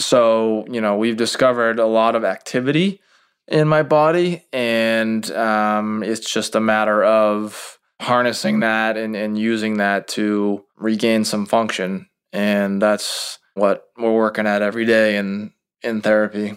So, 0.00 0.64
you 0.68 0.80
know, 0.80 0.96
we've 0.96 1.16
discovered 1.16 1.78
a 1.78 1.86
lot 1.86 2.16
of 2.16 2.24
activity 2.24 3.00
in 3.46 3.68
my 3.68 3.82
body, 3.82 4.44
and 4.52 5.30
um, 5.32 6.02
it's 6.02 6.32
just 6.32 6.54
a 6.54 6.60
matter 6.60 7.04
of 7.04 7.73
harnessing 8.00 8.54
mm-hmm. 8.54 8.60
that 8.60 8.96
and, 8.96 9.16
and 9.16 9.38
using 9.38 9.78
that 9.78 10.08
to 10.08 10.64
regain 10.76 11.24
some 11.24 11.46
function. 11.46 12.08
And 12.32 12.82
that's 12.82 13.38
what 13.54 13.88
we're 13.96 14.14
working 14.14 14.46
at 14.46 14.62
every 14.62 14.84
day 14.84 15.16
in, 15.16 15.52
in 15.82 16.02
therapy. 16.02 16.56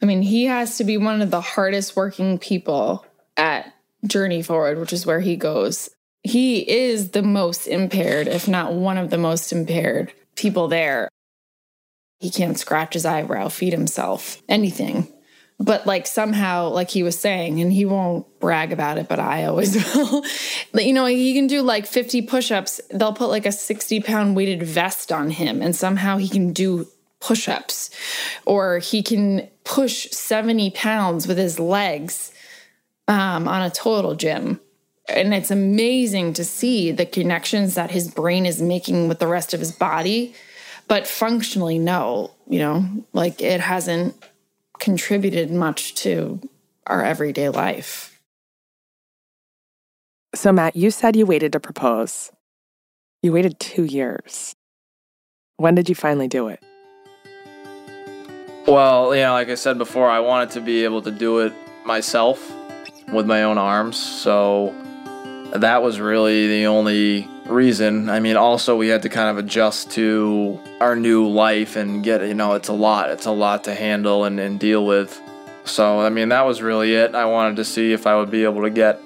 I 0.00 0.06
mean, 0.06 0.22
he 0.22 0.46
has 0.46 0.78
to 0.78 0.84
be 0.84 0.96
one 0.96 1.22
of 1.22 1.30
the 1.30 1.40
hardest 1.40 1.94
working 1.94 2.38
people 2.38 3.06
at 3.36 3.72
Journey 4.06 4.42
Forward, 4.42 4.78
which 4.78 4.92
is 4.92 5.06
where 5.06 5.20
he 5.20 5.36
goes. 5.36 5.90
He 6.24 6.68
is 6.68 7.10
the 7.10 7.22
most 7.22 7.66
impaired, 7.66 8.28
if 8.28 8.48
not 8.48 8.74
one 8.74 8.98
of 8.98 9.10
the 9.10 9.18
most 9.18 9.52
impaired 9.52 10.12
people 10.36 10.68
there. 10.68 11.08
He 12.18 12.30
can't 12.30 12.58
scratch 12.58 12.94
his 12.94 13.04
eyebrow, 13.04 13.48
feed 13.48 13.72
himself, 13.72 14.40
anything. 14.48 15.08
But 15.62 15.86
like 15.86 16.08
somehow, 16.08 16.70
like 16.70 16.90
he 16.90 17.04
was 17.04 17.16
saying, 17.16 17.60
and 17.60 17.72
he 17.72 17.84
won't 17.84 18.26
brag 18.40 18.72
about 18.72 18.98
it, 18.98 19.08
but 19.08 19.20
I 19.20 19.44
always 19.44 19.76
will. 19.94 20.24
you 20.74 20.92
know, 20.92 21.06
he 21.06 21.34
can 21.34 21.46
do 21.46 21.62
like 21.62 21.86
50 21.86 22.22
push 22.22 22.50
ups. 22.50 22.80
They'll 22.90 23.12
put 23.12 23.28
like 23.28 23.46
a 23.46 23.52
60 23.52 24.00
pound 24.00 24.34
weighted 24.34 24.64
vest 24.64 25.12
on 25.12 25.30
him, 25.30 25.62
and 25.62 25.76
somehow 25.76 26.16
he 26.16 26.28
can 26.28 26.52
do 26.52 26.88
push 27.20 27.48
ups. 27.48 27.90
Or 28.44 28.78
he 28.78 29.04
can 29.04 29.48
push 29.62 30.10
70 30.10 30.72
pounds 30.72 31.28
with 31.28 31.38
his 31.38 31.60
legs 31.60 32.32
um, 33.06 33.46
on 33.46 33.62
a 33.62 33.70
total 33.70 34.16
gym. 34.16 34.58
And 35.08 35.32
it's 35.32 35.52
amazing 35.52 36.32
to 36.34 36.44
see 36.44 36.90
the 36.90 37.06
connections 37.06 37.76
that 37.76 37.92
his 37.92 38.08
brain 38.08 38.46
is 38.46 38.60
making 38.60 39.06
with 39.06 39.20
the 39.20 39.28
rest 39.28 39.54
of 39.54 39.60
his 39.60 39.70
body. 39.70 40.34
But 40.88 41.06
functionally, 41.06 41.78
no, 41.78 42.32
you 42.48 42.58
know, 42.58 42.84
like 43.12 43.40
it 43.40 43.60
hasn't 43.60 44.16
contributed 44.82 45.48
much 45.48 45.94
to 45.94 46.40
our 46.88 47.04
everyday 47.04 47.48
life. 47.48 48.20
So, 50.34 50.50
Matt, 50.50 50.74
you 50.74 50.90
said 50.90 51.14
you 51.14 51.24
waited 51.24 51.52
to 51.52 51.60
propose. 51.60 52.32
You 53.22 53.32
waited 53.32 53.60
two 53.60 53.84
years. 53.84 54.56
When 55.56 55.76
did 55.76 55.88
you 55.88 55.94
finally 55.94 56.26
do 56.26 56.48
it? 56.48 56.60
Well, 58.66 59.14
you 59.14 59.22
know, 59.22 59.34
like 59.34 59.48
I 59.50 59.54
said 59.54 59.78
before, 59.78 60.10
I 60.10 60.18
wanted 60.18 60.50
to 60.50 60.60
be 60.60 60.82
able 60.82 61.02
to 61.02 61.12
do 61.12 61.38
it 61.38 61.52
myself 61.86 62.52
with 63.12 63.24
my 63.26 63.44
own 63.44 63.58
arms. 63.58 63.96
So 63.96 64.74
that 65.54 65.84
was 65.84 66.00
really 66.00 66.48
the 66.48 66.66
only 66.66 67.28
reason. 67.46 68.08
I 68.08 68.20
mean, 68.20 68.36
also, 68.36 68.76
we 68.76 68.88
had 68.88 69.02
to 69.02 69.08
kind 69.08 69.28
of 69.28 69.38
adjust 69.38 69.90
to 69.92 70.58
our 70.80 70.96
new 70.96 71.28
life 71.28 71.76
and 71.76 72.02
get, 72.02 72.22
you 72.22 72.34
know, 72.34 72.54
it's 72.54 72.68
a 72.68 72.72
lot. 72.72 73.10
It's 73.10 73.26
a 73.26 73.30
lot 73.30 73.64
to 73.64 73.74
handle 73.74 74.24
and, 74.24 74.38
and 74.40 74.58
deal 74.58 74.86
with. 74.86 75.20
So, 75.64 76.00
I 76.00 76.08
mean, 76.08 76.30
that 76.30 76.42
was 76.42 76.62
really 76.62 76.94
it. 76.94 77.14
I 77.14 77.24
wanted 77.26 77.56
to 77.56 77.64
see 77.64 77.92
if 77.92 78.06
I 78.06 78.16
would 78.16 78.30
be 78.30 78.44
able 78.44 78.62
to 78.62 78.70
get 78.70 79.00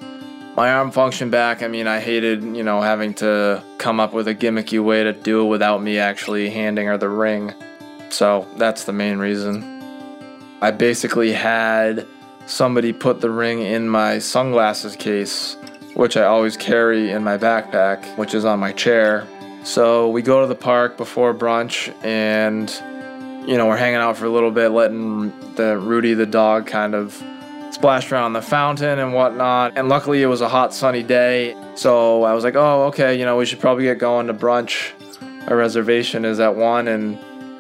my 0.57 0.73
arm 0.73 0.91
function 0.91 1.29
back. 1.29 1.63
I 1.63 1.69
mean, 1.69 1.87
I 1.87 2.01
hated, 2.01 2.43
you 2.43 2.63
know, 2.63 2.81
having 2.81 3.13
to 3.15 3.63
come 3.79 4.01
up 4.01 4.15
with 4.15 4.27
a 4.27 4.35
gimmicky 4.35 4.83
way 4.83 5.05
to 5.05 5.13
do 5.13 5.45
it 5.45 5.49
without 5.49 5.83
me 5.83 5.99
actually 5.99 6.49
handing 6.49 6.87
her 6.87 6.97
the 6.97 7.11
ring. 7.11 7.53
So 8.09 8.47
that's 8.57 8.85
the 8.85 8.93
main 8.93 9.19
reason. 9.19 9.75
I 10.63 10.71
basically 10.71 11.33
had 11.33 12.07
somebody 12.47 12.93
put 12.93 13.21
the 13.21 13.31
ring 13.31 13.61
in 13.61 13.89
my 13.89 14.19
sunglasses 14.19 14.97
case, 14.97 15.57
which 15.97 16.17
I 16.17 16.25
always 16.25 16.57
carry 16.57 17.11
in 17.11 17.25
my 17.25 17.39
backpack, 17.39 18.17
which 18.19 18.35
is 18.35 18.45
on 18.45 18.61
my 18.61 18.73
chair. 18.73 19.27
So 19.65 20.11
we 20.11 20.23
go 20.23 20.43
to 20.43 20.47
the 20.47 20.55
park 20.55 20.97
before 20.97 21.35
brunch 21.35 21.93
and 22.05 22.71
you 23.49 23.57
know, 23.57 23.67
we're 23.67 23.77
hanging 23.77 23.97
out 23.97 24.17
for 24.17 24.27
a 24.27 24.31
little 24.31 24.51
bit, 24.51 24.71
letting 24.71 25.31
the 25.55 25.79
Rudy 25.79 26.15
the 26.15 26.27
dog 26.27 26.67
kind 26.67 26.95
of 26.95 27.23
splash 27.71 28.11
around 28.13 28.35
the 28.35 28.43
fountain 28.43 28.99
and 28.99 29.15
whatnot. 29.15 29.73
And 29.77 29.89
luckily 29.89 30.23
it 30.23 30.27
was 30.27 30.41
a 30.41 30.49
hot 30.49 30.75
sunny 30.75 31.03
day. 31.03 31.57
So 31.77 32.25
I 32.25 32.35
was 32.35 32.45
like, 32.45 32.57
oh, 32.57 32.85
okay, 32.85 33.19
you 33.19 33.25
know, 33.25 33.37
we 33.37 33.47
should 33.47 33.61
probably 33.61 33.85
get 33.85 33.99
going 33.99 34.27
to 34.27 34.35
brunch. 34.35 34.93
Our 35.49 35.57
reservation 35.57 36.25
is 36.25 36.41
at 36.41 36.57
one 36.57 36.89
and 36.89 37.19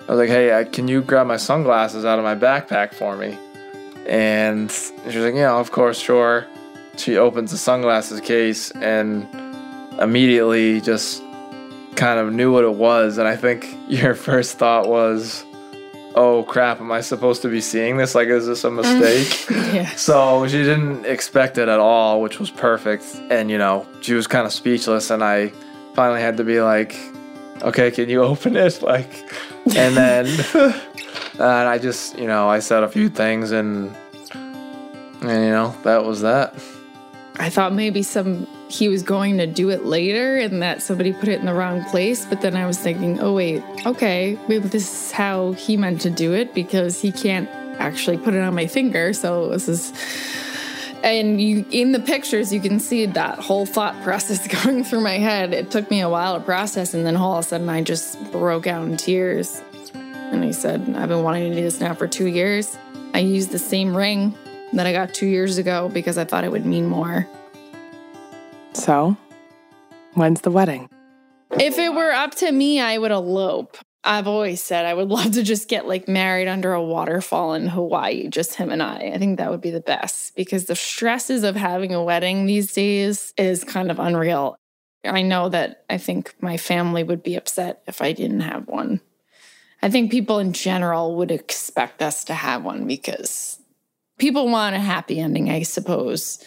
I 0.08 0.12
was 0.12 0.18
like, 0.18 0.28
hey, 0.28 0.50
uh, 0.50 0.64
can 0.64 0.88
you 0.88 1.02
grab 1.02 1.26
my 1.26 1.36
sunglasses 1.36 2.04
out 2.04 2.18
of 2.18 2.24
my 2.24 2.34
backpack 2.34 2.92
for 2.92 3.16
me? 3.16 3.38
And 4.06 4.70
she's 4.70 5.16
like, 5.16 5.34
yeah, 5.34 5.54
of 5.54 5.72
course, 5.72 5.98
sure. 5.98 6.46
She 6.96 7.16
opens 7.16 7.50
the 7.50 7.58
sunglasses 7.58 8.20
case 8.20 8.70
and 8.72 9.26
immediately 10.00 10.80
just 10.80 11.22
kind 11.96 12.18
of 12.18 12.32
knew 12.32 12.52
what 12.52 12.64
it 12.64 12.74
was. 12.74 13.18
And 13.18 13.28
I 13.28 13.36
think 13.36 13.76
your 13.88 14.14
first 14.14 14.58
thought 14.58 14.88
was, 14.88 15.44
oh 16.14 16.44
crap, 16.44 16.80
am 16.80 16.90
I 16.90 17.00
supposed 17.00 17.42
to 17.42 17.48
be 17.48 17.60
seeing 17.60 17.96
this? 17.96 18.14
Like, 18.14 18.28
is 18.28 18.46
this 18.46 18.64
a 18.64 18.68
mm. 18.68 18.76
mistake? 18.76 19.50
yeah. 19.74 19.90
So 19.90 20.46
she 20.48 20.58
didn't 20.58 21.06
expect 21.06 21.58
it 21.58 21.68
at 21.68 21.78
all, 21.78 22.20
which 22.20 22.38
was 22.38 22.50
perfect. 22.50 23.04
And, 23.30 23.50
you 23.50 23.58
know, 23.58 23.86
she 24.00 24.14
was 24.14 24.26
kind 24.26 24.46
of 24.46 24.52
speechless. 24.52 25.10
And 25.10 25.22
I 25.22 25.48
finally 25.94 26.20
had 26.20 26.36
to 26.38 26.44
be 26.44 26.60
like, 26.60 26.96
okay, 27.62 27.90
can 27.90 28.08
you 28.08 28.22
open 28.22 28.56
it? 28.56 28.82
Like, 28.82 29.10
and 29.74 29.96
then 29.96 30.26
and 31.38 31.68
I 31.68 31.78
just 31.78 32.18
you 32.18 32.26
know 32.26 32.48
I 32.48 32.60
said 32.60 32.82
a 32.82 32.88
few 32.88 33.08
things 33.08 33.50
and 33.52 33.94
and 34.34 35.44
you 35.44 35.50
know 35.50 35.74
that 35.82 36.04
was 36.04 36.22
that. 36.22 36.54
I 37.38 37.50
thought 37.50 37.72
maybe 37.72 38.02
some 38.02 38.46
he 38.68 38.88
was 38.88 39.02
going 39.02 39.38
to 39.38 39.46
do 39.46 39.70
it 39.70 39.84
later 39.84 40.38
and 40.38 40.62
that 40.62 40.82
somebody 40.82 41.12
put 41.12 41.28
it 41.28 41.38
in 41.38 41.46
the 41.46 41.54
wrong 41.54 41.84
place, 41.84 42.24
but 42.24 42.40
then 42.40 42.56
I 42.56 42.66
was 42.66 42.78
thinking, 42.78 43.20
oh 43.20 43.34
wait, 43.34 43.62
okay, 43.84 44.38
maybe 44.48 44.68
this 44.68 44.92
is 44.92 45.12
how 45.12 45.52
he 45.52 45.76
meant 45.76 46.00
to 46.02 46.10
do 46.10 46.34
it 46.34 46.54
because 46.54 47.00
he 47.00 47.12
can't 47.12 47.48
actually 47.78 48.18
put 48.18 48.34
it 48.34 48.40
on 48.40 48.54
my 48.54 48.66
finger. 48.66 49.12
So 49.12 49.50
this 49.50 49.68
is 49.68 49.92
and 51.04 51.40
you 51.40 51.64
in 51.70 51.92
the 51.92 52.00
pictures 52.00 52.52
you 52.52 52.60
can 52.60 52.80
see 52.80 53.04
that 53.06 53.38
whole 53.38 53.66
thought 53.66 54.02
process 54.02 54.46
going 54.64 54.82
through 54.82 55.02
my 55.02 55.18
head. 55.18 55.52
It 55.52 55.70
took 55.70 55.90
me 55.90 56.00
a 56.00 56.08
while 56.08 56.38
to 56.38 56.44
process 56.44 56.94
and 56.94 57.04
then 57.04 57.16
all 57.16 57.34
of 57.34 57.44
a 57.44 57.48
sudden 57.48 57.68
i 57.68 57.82
just 57.82 58.18
broke 58.32 58.66
out 58.66 58.84
in 58.86 58.96
tears. 58.96 59.62
And 59.94 60.42
i 60.42 60.50
said 60.50 60.80
i've 60.96 61.08
been 61.08 61.22
wanting 61.22 61.50
to 61.50 61.56
do 61.56 61.62
this 61.62 61.80
now 61.80 61.94
for 61.94 62.08
two 62.08 62.26
years. 62.26 62.76
I 63.14 63.20
used 63.20 63.50
the 63.50 63.58
same 63.58 63.96
ring 63.96 64.36
that 64.72 64.86
i 64.86 64.92
got 64.92 65.14
two 65.14 65.26
years 65.26 65.58
ago 65.58 65.88
because 65.88 66.18
i 66.18 66.24
thought 66.24 66.44
it 66.44 66.50
would 66.50 66.66
mean 66.66 66.86
more 66.86 67.26
so 68.72 69.16
when's 70.14 70.42
the 70.42 70.50
wedding 70.50 70.88
if 71.52 71.78
it 71.78 71.94
were 71.94 72.12
up 72.12 72.34
to 72.34 72.50
me 72.50 72.80
i 72.80 72.98
would 72.98 73.10
elope 73.10 73.78
I've 74.06 74.28
always 74.28 74.62
said 74.62 74.86
I 74.86 74.94
would 74.94 75.08
love 75.10 75.32
to 75.32 75.42
just 75.42 75.68
get 75.68 75.86
like 75.86 76.08
married 76.08 76.48
under 76.48 76.72
a 76.72 76.82
waterfall 76.82 77.54
in 77.54 77.66
Hawaii, 77.66 78.28
just 78.28 78.54
him 78.54 78.70
and 78.70 78.82
I. 78.82 79.10
I 79.14 79.18
think 79.18 79.38
that 79.38 79.50
would 79.50 79.60
be 79.60 79.72
the 79.72 79.80
best 79.80 80.36
because 80.36 80.66
the 80.66 80.76
stresses 80.76 81.42
of 81.42 81.56
having 81.56 81.92
a 81.92 82.02
wedding 82.02 82.46
these 82.46 82.72
days 82.72 83.34
is 83.36 83.64
kind 83.64 83.90
of 83.90 83.98
unreal. 83.98 84.56
I 85.04 85.22
know 85.22 85.48
that 85.48 85.84
I 85.90 85.98
think 85.98 86.34
my 86.40 86.56
family 86.56 87.02
would 87.02 87.22
be 87.22 87.36
upset 87.36 87.82
if 87.86 88.00
I 88.00 88.12
didn't 88.12 88.40
have 88.40 88.68
one. 88.68 89.00
I 89.82 89.90
think 89.90 90.10
people 90.10 90.38
in 90.38 90.52
general 90.52 91.16
would 91.16 91.30
expect 91.30 92.00
us 92.00 92.24
to 92.24 92.34
have 92.34 92.64
one 92.64 92.86
because 92.86 93.60
people 94.18 94.48
want 94.48 94.76
a 94.76 94.80
happy 94.80 95.20
ending, 95.20 95.50
I 95.50 95.62
suppose. 95.62 96.42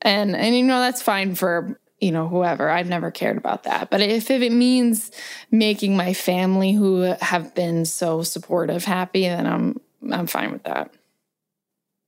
And 0.00 0.34
and 0.34 0.56
you 0.56 0.64
know 0.64 0.80
that's 0.80 1.02
fine 1.02 1.34
for 1.34 1.78
you 2.02 2.10
know, 2.10 2.26
whoever. 2.26 2.68
I've 2.68 2.88
never 2.88 3.12
cared 3.12 3.36
about 3.36 3.62
that. 3.62 3.88
But 3.88 4.00
if, 4.00 4.28
if 4.28 4.42
it 4.42 4.50
means 4.50 5.12
making 5.52 5.96
my 5.96 6.12
family 6.14 6.72
who 6.72 7.02
have 7.20 7.54
been 7.54 7.84
so 7.84 8.24
supportive 8.24 8.84
happy, 8.84 9.22
then 9.22 9.46
I'm 9.46 9.80
I'm 10.10 10.26
fine 10.26 10.50
with 10.50 10.64
that. 10.64 10.92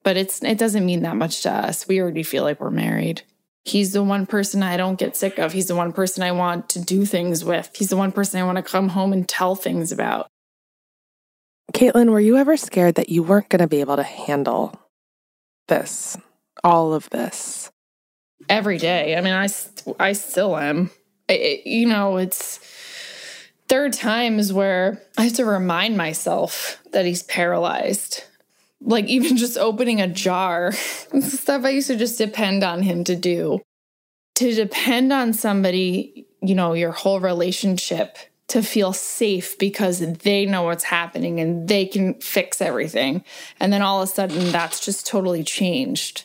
But 0.02 0.16
it's 0.16 0.42
it 0.42 0.58
doesn't 0.58 0.84
mean 0.84 1.02
that 1.02 1.14
much 1.14 1.42
to 1.42 1.52
us. 1.52 1.86
We 1.86 2.00
already 2.00 2.24
feel 2.24 2.42
like 2.42 2.60
we're 2.60 2.70
married. 2.70 3.22
He's 3.64 3.92
the 3.92 4.02
one 4.02 4.26
person 4.26 4.64
I 4.64 4.76
don't 4.76 4.98
get 4.98 5.16
sick 5.16 5.38
of. 5.38 5.52
He's 5.52 5.68
the 5.68 5.76
one 5.76 5.92
person 5.92 6.24
I 6.24 6.32
want 6.32 6.68
to 6.70 6.82
do 6.82 7.06
things 7.06 7.44
with. 7.44 7.70
He's 7.74 7.88
the 7.88 7.96
one 7.96 8.10
person 8.10 8.40
I 8.40 8.44
want 8.44 8.56
to 8.56 8.62
come 8.62 8.90
home 8.90 9.12
and 9.12 9.26
tell 9.26 9.54
things 9.54 9.92
about. 9.92 10.26
Caitlin, 11.72 12.10
were 12.10 12.20
you 12.20 12.36
ever 12.36 12.56
scared 12.56 12.96
that 12.96 13.08
you 13.08 13.22
weren't 13.22 13.48
going 13.48 13.60
to 13.60 13.68
be 13.68 13.80
able 13.80 13.96
to 13.96 14.02
handle 14.02 14.78
this, 15.68 16.16
all 16.62 16.94
of 16.94 17.10
this? 17.10 17.70
every 18.48 18.78
day. 18.78 19.16
I 19.16 19.20
mean, 19.20 19.32
I, 19.32 19.48
I 19.98 20.12
still 20.12 20.56
am. 20.56 20.90
It, 21.28 21.66
you 21.66 21.86
know, 21.86 22.16
it's 22.16 22.60
there 23.68 23.84
are 23.84 23.90
times 23.90 24.52
where 24.52 25.02
I 25.16 25.24
have 25.24 25.34
to 25.34 25.44
remind 25.44 25.96
myself 25.96 26.78
that 26.92 27.06
he's 27.06 27.22
paralyzed. 27.22 28.24
Like 28.80 29.06
even 29.06 29.36
just 29.36 29.56
opening 29.56 30.00
a 30.00 30.08
jar, 30.08 30.72
stuff 31.20 31.64
I 31.64 31.70
used 31.70 31.88
to 31.88 31.96
just 31.96 32.18
depend 32.18 32.62
on 32.62 32.82
him 32.82 33.04
to 33.04 33.16
do. 33.16 33.60
To 34.36 34.52
depend 34.52 35.12
on 35.12 35.32
somebody, 35.32 36.26
you 36.42 36.56
know, 36.56 36.72
your 36.72 36.90
whole 36.90 37.20
relationship 37.20 38.18
to 38.48 38.62
feel 38.62 38.92
safe 38.92 39.58
because 39.58 40.00
they 40.00 40.44
know 40.46 40.62
what's 40.62 40.84
happening 40.84 41.40
and 41.40 41.66
they 41.68 41.86
can 41.86 42.14
fix 42.14 42.60
everything. 42.60 43.24
And 43.58 43.72
then 43.72 43.82
all 43.82 44.02
of 44.02 44.08
a 44.08 44.12
sudden, 44.12 44.52
that's 44.52 44.84
just 44.84 45.06
totally 45.06 45.42
changed. 45.42 46.24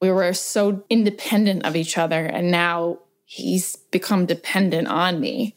We 0.00 0.10
were 0.10 0.32
so 0.32 0.84
independent 0.88 1.66
of 1.66 1.76
each 1.76 1.98
other, 1.98 2.24
and 2.24 2.50
now 2.50 3.00
he's 3.24 3.76
become 3.76 4.26
dependent 4.26 4.88
on 4.88 5.20
me. 5.20 5.56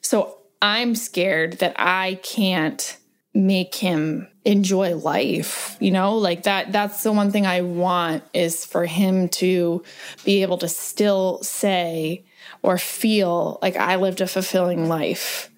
So 0.00 0.38
I'm 0.62 0.94
scared 0.94 1.58
that 1.58 1.74
I 1.76 2.18
can't 2.22 2.96
make 3.34 3.74
him 3.74 4.28
enjoy 4.44 4.94
life 4.94 5.76
you 5.80 5.90
know 5.90 6.16
like 6.16 6.44
that 6.44 6.70
that's 6.70 7.02
the 7.02 7.10
one 7.10 7.32
thing 7.32 7.46
i 7.46 7.62
want 7.62 8.22
is 8.32 8.64
for 8.64 8.84
him 8.86 9.28
to 9.28 9.82
be 10.24 10.42
able 10.42 10.58
to 10.58 10.68
still 10.68 11.42
say 11.42 12.22
or 12.64 12.78
feel 12.78 13.58
like 13.62 13.76
i 13.76 13.94
lived 13.94 14.20
a 14.20 14.26
fulfilling 14.26 14.88
life 14.88 15.50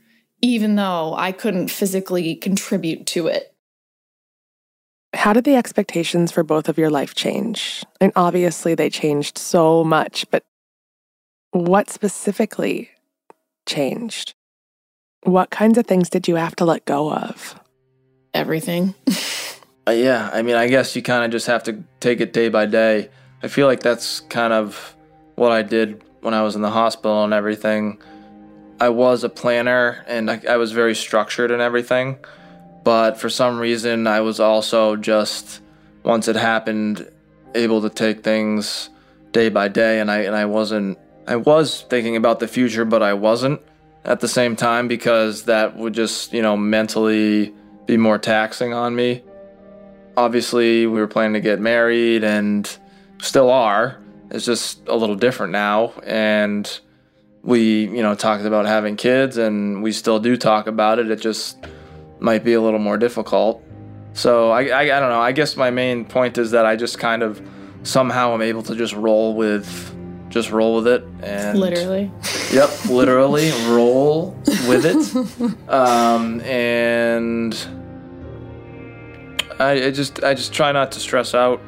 even 0.43 0.75
though 0.77 1.15
i 1.17 1.33
couldn't 1.33 1.69
physically 1.69 2.35
contribute 2.35 3.07
to 3.07 3.27
it 3.29 3.55
How 5.15 5.33
did 5.33 5.45
the 5.45 5.57
expectations 5.57 6.31
for 6.31 6.45
both 6.45 6.69
of 6.69 6.77
your 6.77 6.91
life 6.91 7.15
change? 7.15 7.85
And 8.03 8.13
obviously, 8.17 8.75
they 8.75 8.91
changed 8.91 9.39
so 9.39 9.83
much, 9.83 10.27
but 10.31 10.45
what 11.53 11.89
specifically 11.89 12.91
changed? 13.65 14.35
What 15.23 15.49
kinds 15.49 15.79
of 15.79 15.87
things 15.87 16.11
did 16.11 16.29
you 16.29 16.37
have 16.37 16.55
to 16.57 16.67
let 16.67 16.85
go 16.85 17.11
of? 17.11 17.59
everything 18.35 18.95
Uh, 19.89 19.93
yeah, 19.93 20.31
I 20.33 20.43
mean, 20.43 20.57
I 20.57 20.67
guess 20.67 20.97
you 20.97 21.03
kind 21.03 21.25
of 21.25 21.31
just 21.31 21.47
have 21.47 21.63
to 21.63 21.85
take 22.01 22.21
it 22.21 22.33
day 22.33 22.49
by 22.49 22.67
day. 22.67 23.09
I 23.45 23.47
feel 23.47 23.69
like 23.69 23.85
that's 23.85 24.19
kind 24.19 24.53
of 24.53 24.97
what 25.37 25.53
I 25.53 25.63
did 25.63 26.03
when 26.27 26.35
I 26.35 26.43
was 26.43 26.57
in 26.57 26.61
the 26.61 26.70
hospital 26.70 27.22
and 27.22 27.33
everything. 27.33 28.03
I 28.81 28.89
was 28.89 29.22
a 29.22 29.29
planner 29.29 30.05
and 30.09 30.29
I, 30.29 30.43
I 30.51 30.57
was 30.57 30.72
very 30.72 30.95
structured 30.95 31.53
and 31.53 31.62
everything, 31.62 32.18
but 32.85 33.18
for 33.18 33.31
some 33.31 33.61
reason, 33.61 34.09
I 34.09 34.20
was 34.20 34.41
also 34.41 34.97
just 34.97 35.61
once 36.03 36.27
it 36.27 36.35
happened, 36.35 37.09
able 37.55 37.81
to 37.83 37.89
take 37.89 38.24
things 38.24 38.91
day 39.31 39.49
by 39.49 39.68
day, 39.68 40.01
and 40.01 40.11
I 40.11 40.18
and 40.22 40.35
I 40.37 40.45
wasn't. 40.45 40.99
I 41.29 41.37
was 41.37 41.83
thinking 41.83 42.16
about 42.16 42.41
the 42.41 42.49
future, 42.49 42.85
but 42.85 43.03
I 43.03 43.14
wasn't 43.14 43.61
at 44.05 44.20
the 44.20 44.29
same 44.29 44.57
time 44.57 44.89
because 44.89 45.45
that 45.45 45.77
would 45.77 45.95
just 45.95 46.33
you 46.33 46.43
know 46.43 46.57
mentally 46.57 47.55
be 47.87 47.97
more 47.97 48.18
taxing 48.18 48.74
on 48.74 48.95
me 48.97 49.22
obviously 50.16 50.87
we 50.87 50.99
were 50.99 51.07
planning 51.07 51.35
to 51.35 51.41
get 51.41 51.61
married 51.61 52.24
and 52.24 52.79
still 53.20 53.51
are 53.51 53.99
it's 54.31 54.45
just 54.45 54.87
a 54.89 54.95
little 54.97 55.16
different 55.16 55.53
now 55.53 55.93
and 56.05 56.81
we 57.47 57.85
you 57.85 58.03
know 58.03 58.14
talked 58.14 58.45
about 58.45 58.66
having 58.66 58.97
kids 58.97 59.37
and 59.39 59.83
we 59.83 59.93
still 59.93 60.18
do 60.18 60.37
talk 60.37 60.66
about 60.66 60.99
it. 60.99 61.11
It 61.11 61.20
just 61.20 61.57
might 62.18 62.45
be 62.45 62.55
a 62.55 62.61
little 62.61 62.81
more 62.81 62.99
difficult. 62.99 63.62
So 64.12 64.51
I, 64.51 64.64
I 64.66 64.81
i 64.81 65.01
don't 65.01 65.11
know. 65.11 65.20
I 65.20 65.33
guess 65.33 65.57
my 65.57 65.70
main 65.70 66.05
point 66.05 66.39
is 66.39 66.51
that 66.51 66.66
i 66.66 66.74
just 66.74 66.99
kind 66.99 67.22
of 67.22 67.41
somehow 67.85 68.35
am 68.35 68.43
able 68.43 68.62
to 68.64 68.74
just 68.74 68.95
roll 68.95 69.35
with 69.35 69.95
just 70.29 70.51
roll 70.51 70.74
with 70.77 70.89
it 70.89 71.05
and 71.22 71.59
literally. 71.59 72.11
Yep, 72.53 72.85
literally 72.91 73.51
roll 73.68 74.37
with 74.68 74.85
it. 74.85 74.97
Um, 75.68 76.41
and 76.43 77.55
I, 79.59 79.87
I 79.87 79.91
just 79.91 80.24
I 80.24 80.35
just 80.35 80.53
try 80.53 80.72
not 80.72 80.93
to 80.93 81.01
stress 81.01 81.35
out, 81.35 81.61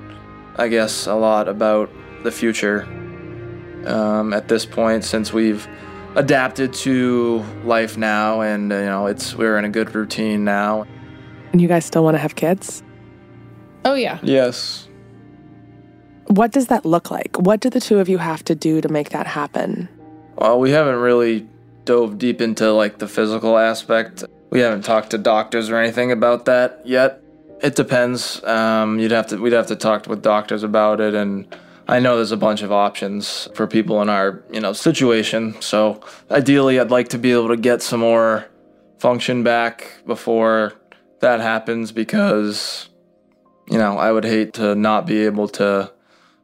I 0.57 0.69
guess, 0.69 1.07
a 1.07 1.15
lot 1.15 1.49
about 1.49 1.91
the 2.23 2.33
future. 2.33 2.83
Um, 3.87 4.33
at 4.33 4.49
this 4.49 4.67
point, 4.67 5.05
since 5.05 5.33
we've 5.33 5.67
adapted 6.15 6.73
to 6.75 7.45
life 7.65 7.97
now, 7.97 8.41
and 8.41 8.71
you 8.71 8.79
know, 8.79 9.07
it's 9.07 9.35
we're 9.35 9.59
in 9.59 9.65
a 9.65 9.69
good 9.69 9.95
routine 9.95 10.45
now. 10.45 10.85
And 11.53 11.61
you 11.61 11.69
guys 11.69 11.85
still 11.85 12.05
want 12.05 12.15
to 12.15 12.19
have 12.19 12.35
kids? 12.35 12.83
oh 13.85 13.95
yeah 13.95 14.19
Yes. 14.23 14.89
What 16.27 16.53
does 16.53 16.67
that 16.67 16.85
look 16.85 17.11
like? 17.11 17.39
What 17.39 17.61
do 17.61 17.71
the 17.71 17.81
two 17.81 18.01
of 18.01 18.09
you 18.09 18.19
have 18.19 18.45
to 18.45 18.55
do 18.55 18.83
to 18.83 18.89
make 18.89 19.11
that 19.11 19.27
happen? 19.27 19.89
Well, 20.37 20.61
we 20.61 20.73
haven't 20.73 20.97
really 20.97 21.49
dove 21.87 22.19
deep 22.19 22.43
into 22.43 22.71
like 22.71 22.99
the 22.99 23.09
physical 23.09 23.57
aspect. 23.57 24.25
We 24.51 24.61
haven't 24.61 24.83
talked 24.83 25.11
to 25.11 25.19
doctors 25.19 25.71
or 25.71 25.77
anything 25.77 26.13
about 26.13 26.45
that 26.45 26.83
yet. 26.85 27.23
It 27.63 27.77
depends. 27.77 28.45
Um, 28.45 28.99
you'd 28.99 29.11
have 29.11 29.29
to 29.29 29.39
we'd 29.39 29.55
have 29.55 29.69
to 29.69 29.77
talk 29.77 30.07
with 30.07 30.23
doctors 30.23 30.63
about 30.63 31.01
it, 31.01 31.15
and 31.15 31.47
I 31.89 32.01
know 32.01 32.17
there's 32.17 32.33
a 32.33 32.37
bunch 32.37 32.61
of 32.61 32.71
options 32.71 33.49
for 33.55 33.67
people 33.67 34.03
in 34.03 34.11
our 34.11 34.45
you 34.53 34.61
know 34.61 34.73
situation. 34.73 35.61
So 35.61 36.01
ideally, 36.31 36.79
I'd 36.79 36.91
like 36.91 37.09
to 37.09 37.19
be 37.19 37.33
able 37.33 37.49
to 37.49 37.57
get 37.57 37.83
some 37.83 38.01
more 38.01 38.47
function 38.99 39.43
back 39.43 40.03
before 40.07 40.75
that 41.21 41.41
happens 41.41 41.91
because 41.93 42.89
you 43.71 43.79
know 43.79 43.97
I 43.97 44.13
would 44.13 44.25
hate 44.25 44.55
to 44.55 44.75
not 44.75 45.07
be 45.07 45.25
able 45.25 45.49
to 45.49 45.91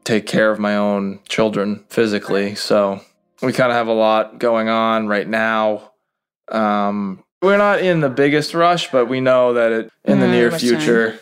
take 0.04 0.26
care 0.26 0.50
of 0.50 0.58
my 0.58 0.76
own 0.76 1.20
children 1.28 1.84
physically. 1.88 2.54
So 2.54 3.00
we 3.42 3.52
kind 3.52 3.70
of 3.70 3.76
have 3.76 3.88
a 3.88 3.92
lot 3.92 4.38
going 4.38 4.68
on 4.68 5.08
right 5.08 5.28
now. 5.28 5.92
Um, 6.48 7.22
we're 7.42 7.58
not 7.58 7.80
in 7.80 8.00
the 8.00 8.08
biggest 8.08 8.54
rush, 8.54 8.90
but 8.90 9.06
we 9.06 9.20
know 9.20 9.54
that 9.54 9.72
it, 9.72 9.92
in 10.04 10.20
the 10.20 10.28
near 10.28 10.50
future. 10.50 11.18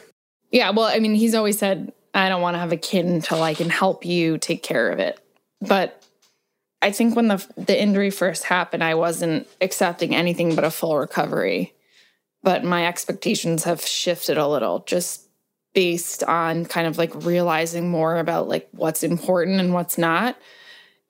Yeah, 0.52 0.70
well, 0.70 0.86
I 0.86 0.98
mean, 0.98 1.14
he's 1.14 1.34
always 1.34 1.58
said, 1.58 1.92
I 2.14 2.28
don't 2.28 2.42
want 2.42 2.54
to 2.54 2.60
have 2.60 2.72
a 2.72 2.76
kid 2.76 3.06
until 3.06 3.42
I 3.42 3.54
can 3.54 3.70
help 3.70 4.04
you 4.04 4.38
take 4.38 4.62
care 4.62 4.90
of 4.90 4.98
it. 4.98 5.18
But 5.60 6.04
I 6.80 6.90
think 6.90 7.16
when 7.16 7.28
the 7.28 7.46
the 7.56 7.80
injury 7.80 8.10
first 8.10 8.44
happened, 8.44 8.84
I 8.84 8.94
wasn't 8.94 9.48
accepting 9.60 10.14
anything 10.14 10.54
but 10.54 10.64
a 10.64 10.70
full 10.70 10.98
recovery. 10.98 11.74
But 12.42 12.64
my 12.64 12.86
expectations 12.86 13.64
have 13.64 13.80
shifted 13.80 14.36
a 14.36 14.48
little 14.48 14.80
just 14.80 15.28
based 15.74 16.22
on 16.24 16.64
kind 16.64 16.86
of 16.86 16.98
like 16.98 17.24
realizing 17.24 17.88
more 17.88 18.18
about 18.18 18.48
like 18.48 18.68
what's 18.72 19.02
important 19.02 19.60
and 19.60 19.72
what's 19.72 19.96
not. 19.96 20.36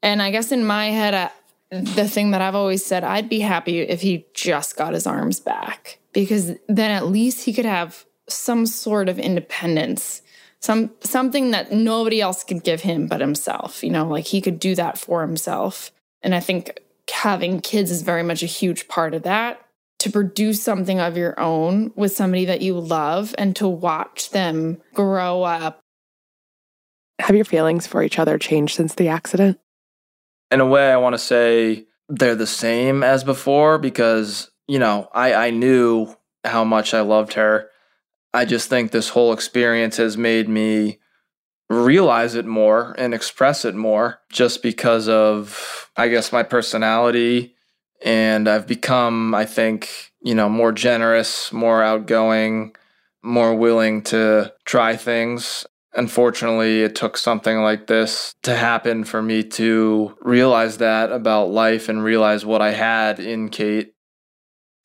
And 0.03 0.23
I 0.23 0.31
guess 0.31 0.53
in 0.53 0.65
my 0.65 0.87
head, 0.87 1.15
I, 1.15 1.31
the 1.71 2.09
thing 2.09 2.33
that 2.33 2.43
I've 2.43 2.55
always 2.55 2.85
said, 2.85 3.03
I'd 3.03 3.29
be 3.29 3.41
happy 3.41 3.81
if 3.81 4.03
he 4.03 4.27
just 4.35 4.77
got 4.77 4.95
his 4.95 5.07
arms 5.07 5.41
back 5.41 5.99
because 6.13 6.53
then 6.69 6.91
at 6.91 7.07
least 7.07 7.45
he 7.45 7.53
could 7.53 7.65
have 7.65 8.05
some 8.29 8.67
sort 8.67 9.09
of 9.09 9.19
independence, 9.19 10.22
some 10.63 10.91
something 11.01 11.51
that 11.51 11.73
nobody 11.73 12.21
else 12.21 12.45
could 12.45 12.63
give 12.63 12.83
him 12.83 13.07
but 13.07 13.21
himself. 13.21 13.83
You 13.83 13.91
know, 13.91 14.07
like 14.07 14.27
he 14.27 14.41
could 14.41 14.59
do 14.59 14.75
that 14.77 14.97
for 14.97 15.23
himself. 15.23 15.91
And 16.23 16.35
I 16.35 16.41
think 16.41 16.79
having 17.13 17.61
kids 17.61 17.91
is 17.91 18.03
very 18.03 18.23
much 18.23 18.43
a 18.43 18.47
huge 18.47 18.89
part 18.89 19.15
of 19.15 19.25
that. 19.25 19.61
To 20.01 20.11
produce 20.11 20.61
something 20.61 20.99
of 20.99 21.17
your 21.17 21.39
own 21.39 21.93
with 21.95 22.13
somebody 22.13 22.45
that 22.47 22.61
you 22.61 22.79
love 22.79 23.37
and 23.39 23.55
to 23.57 23.69
watch 23.69 24.31
them 24.31 24.83
grow 24.95 25.45
up. 25.45 25.81
Have 27.21 27.37
your 27.37 27.45
feelings 27.45 27.87
for 27.87 28.03
each 28.03 28.19
other 28.19 28.37
changed 28.37 28.75
since 28.75 28.95
the 28.95 29.07
accident? 29.07 29.61
In 30.51 30.61
a 30.61 30.67
way, 30.67 30.91
I 30.91 30.97
want 30.97 31.15
to 31.15 31.19
say 31.19 31.87
they're 32.09 32.35
the 32.35 32.49
same 32.49 33.05
as 33.05 33.23
before 33.23 33.79
because, 33.79 34.51
you 34.67 34.81
know, 34.81 35.09
I, 35.15 35.35
I 35.35 35.51
knew 35.51 36.13
how 36.45 36.65
much 36.65 36.95
I 36.95 37.03
loved 37.03 37.35
her. 37.35 37.71
I 38.35 38.45
just 38.45 38.69
think 38.69 38.91
this 38.91 39.11
whole 39.11 39.33
experience 39.33 39.97
has 39.99 40.17
made 40.17 40.49
me 40.49 40.99
realize 41.69 42.35
it 42.35 42.47
more 42.47 42.95
and 42.99 43.15
express 43.15 43.65
it 43.65 43.75
more 43.75 44.21
just 44.31 44.63
because 44.63 45.09
of, 45.09 45.91
I 45.97 46.09
guess, 46.09 46.33
my 46.33 46.43
personality. 46.43 47.55
And 48.05 48.49
I've 48.49 48.67
become, 48.67 49.35
I 49.35 49.45
think, 49.45 50.13
you 50.23 50.35
know, 50.35 50.49
more 50.49 50.73
generous, 50.73 51.53
more 51.53 51.83
outgoing, 51.83 52.75
more 53.23 53.55
willing 53.55 54.03
to 54.03 54.53
try 54.65 54.97
things. 54.97 55.67
Unfortunately, 55.95 56.83
it 56.83 56.95
took 56.95 57.17
something 57.17 57.59
like 57.59 57.87
this 57.87 58.35
to 58.43 58.57
happen 58.57 59.05
for 59.05 59.23
me 59.23 59.43
to 59.43 60.17
realize 60.21 60.79
that 60.79 61.13
about 61.13 61.51
life 61.51 61.89
and 61.89 62.03
realize 62.03 62.47
what 62.47 62.63
I 62.63 62.73
had 62.73 63.21
in 63.21 63.51
Kate. 63.51 63.95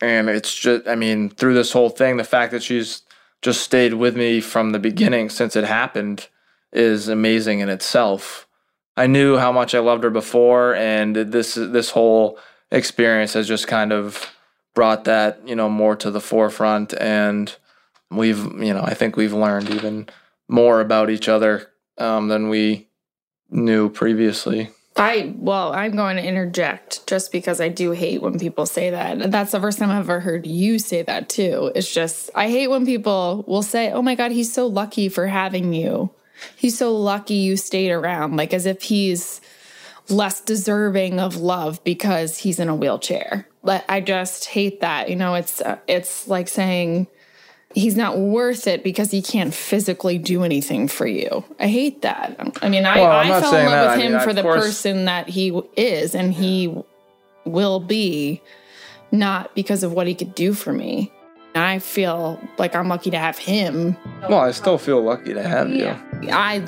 And 0.01 0.29
it's 0.29 0.53
just, 0.53 0.87
I 0.87 0.95
mean, 0.95 1.29
through 1.29 1.53
this 1.53 1.71
whole 1.71 1.89
thing, 1.89 2.17
the 2.17 2.23
fact 2.23 2.51
that 2.51 2.61
she's 2.61 3.01
just 3.41 3.61
stayed 3.61 3.93
with 3.93 4.15
me 4.15 4.41
from 4.41 4.71
the 4.71 4.79
beginning 4.79 5.29
since 5.29 5.55
it 5.55 5.63
happened 5.63 6.27
is 6.71 7.07
amazing 7.07 7.59
in 7.59 7.69
itself. 7.69 8.47
I 8.95 9.07
knew 9.07 9.37
how 9.37 9.51
much 9.51 9.75
I 9.75 9.79
loved 9.79 10.03
her 10.03 10.09
before, 10.09 10.75
and 10.75 11.15
this 11.15 11.55
this 11.55 11.91
whole 11.91 12.39
experience 12.71 13.33
has 13.33 13.47
just 13.47 13.67
kind 13.67 13.93
of 13.93 14.33
brought 14.73 15.05
that 15.05 15.47
you 15.47 15.55
know 15.55 15.69
more 15.69 15.95
to 15.97 16.09
the 16.09 16.21
forefront, 16.21 16.93
and 16.99 17.55
we've 18.09 18.43
you 18.61 18.73
know 18.73 18.81
I 18.83 18.95
think 18.95 19.15
we've 19.15 19.33
learned 19.33 19.69
even 19.69 20.09
more 20.47 20.81
about 20.81 21.09
each 21.09 21.29
other 21.29 21.71
um, 21.97 22.27
than 22.27 22.49
we 22.49 22.87
knew 23.49 23.89
previously. 23.89 24.71
I 24.97 25.33
well, 25.37 25.73
I'm 25.73 25.95
going 25.95 26.17
to 26.17 26.25
interject 26.25 27.05
just 27.07 27.31
because 27.31 27.61
I 27.61 27.69
do 27.69 27.91
hate 27.91 28.21
when 28.21 28.39
people 28.39 28.65
say 28.65 28.89
that. 28.89 29.31
That's 29.31 29.51
the 29.51 29.59
first 29.59 29.79
time 29.79 29.89
I've 29.91 30.09
ever 30.09 30.19
heard 30.19 30.47
you 30.47 30.79
say 30.79 31.03
that 31.03 31.29
too. 31.29 31.71
It's 31.75 31.93
just 31.93 32.29
I 32.35 32.49
hate 32.49 32.67
when 32.67 32.85
people 32.85 33.43
will 33.47 33.63
say, 33.63 33.91
"Oh 33.91 34.01
my 34.01 34.15
god, 34.15 34.31
he's 34.31 34.51
so 34.51 34.67
lucky 34.67 35.09
for 35.09 35.27
having 35.27 35.73
you. 35.73 36.11
He's 36.55 36.77
so 36.77 36.95
lucky 36.95 37.35
you 37.35 37.57
stayed 37.57 37.91
around," 37.91 38.37
like 38.37 38.53
as 38.53 38.65
if 38.65 38.83
he's 38.83 39.41
less 40.09 40.41
deserving 40.41 41.19
of 41.19 41.35
love 41.35 41.83
because 41.83 42.37
he's 42.39 42.59
in 42.59 42.69
a 42.69 42.75
wheelchair. 42.75 43.47
But 43.63 43.83
I 43.89 44.01
just 44.01 44.45
hate 44.45 44.81
that. 44.81 45.09
You 45.09 45.15
know, 45.15 45.35
it's 45.35 45.61
uh, 45.61 45.77
it's 45.87 46.27
like 46.27 46.47
saying 46.47 47.07
he's 47.73 47.95
not 47.95 48.17
worth 48.17 48.65
it 48.67 48.83
because 48.83 49.11
he 49.11 49.21
can't 49.21 49.53
physically 49.53 50.17
do 50.17 50.43
anything 50.43 50.87
for 50.87 51.05
you. 51.07 51.43
I 51.59 51.67
hate 51.67 52.01
that. 52.01 52.35
I 52.61 52.69
mean, 52.69 52.85
I, 52.85 52.99
Well, 53.01 53.11
I 53.11 53.41
fell 53.41 53.55
in 53.55 53.65
love 53.65 53.71
that. 53.71 53.81
with 53.91 53.99
I 53.99 54.01
him 54.03 54.11
mean, 54.13 54.21
for 54.21 54.33
the 54.33 54.41
course- 54.41 54.65
person 54.65 55.05
that 55.05 55.29
he 55.29 55.49
is 55.75 56.15
and 56.15 56.33
he 56.33 56.75
will 57.45 57.79
be, 57.79 58.41
not 59.11 59.53
because 59.55 59.83
of 59.83 59.93
what 59.93 60.07
he 60.07 60.15
could 60.15 60.33
do 60.35 60.53
for 60.53 60.73
me. 60.73 61.11
I 61.55 61.79
feel 61.79 62.39
like 62.57 62.75
I'm 62.75 62.87
lucky 62.87 63.09
to 63.11 63.17
have 63.17 63.37
him. 63.37 63.95
Well, 64.29 64.39
I 64.41 64.51
still 64.51 64.77
feel 64.77 65.01
lucky 65.01 65.33
to 65.33 65.41
have 65.41 65.69
you. 65.69 65.95
I 66.31 66.59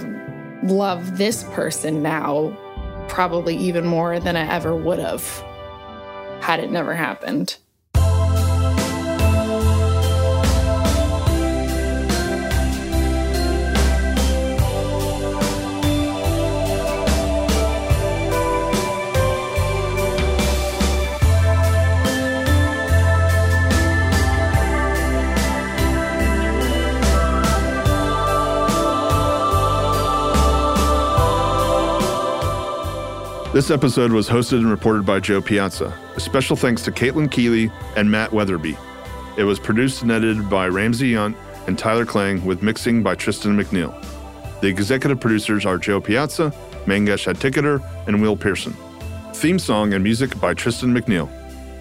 love 0.63 1.17
this 1.17 1.43
person 1.51 2.01
now 2.01 2.57
probably 3.07 3.55
even 3.57 3.85
more 3.85 4.19
than 4.19 4.35
I 4.35 4.51
ever 4.53 4.75
would 4.75 4.99
have 4.99 5.23
had 6.41 6.59
it 6.59 6.71
never 6.71 6.93
happened. 6.95 7.57
This 33.51 33.71
episode 33.71 34.11
was 34.11 34.29
hosted 34.29 34.59
and 34.59 34.69
reported 34.69 35.07
by 35.07 35.19
Jo 35.19 35.41
Piazza. 35.41 35.91
A 36.15 36.19
special 36.19 36.55
thanks 36.55 36.83
to 36.83 36.91
Caitlin 36.91 37.31
Keeley 37.31 37.71
and 37.95 38.11
Matt 38.11 38.31
Weatherby. 38.31 38.77
It 39.37 39.43
was 39.43 39.57
produced 39.57 40.03
and 40.03 40.11
edited 40.11 40.47
by 40.51 40.67
Ramsey 40.67 41.13
Yunt 41.13 41.35
and 41.65 41.75
Tyler 41.75 42.05
Klang 42.05 42.45
with 42.45 42.61
mixing 42.61 43.01
by 43.01 43.15
Tristan 43.15 43.57
McNeil. 43.57 43.91
The 44.61 44.67
executive 44.67 45.19
producers 45.19 45.65
are 45.65 45.79
Jo 45.79 45.99
Piazza, 45.99 46.53
Mangesh 46.85 47.25
Hattikudur, 47.25 47.83
and 48.05 48.21
Will 48.21 48.37
Pearson. 48.37 48.77
Theme 49.33 49.57
song 49.57 49.95
and 49.95 50.03
music 50.03 50.39
by 50.39 50.53
Tristan 50.53 50.93
McNeil. 50.93 51.27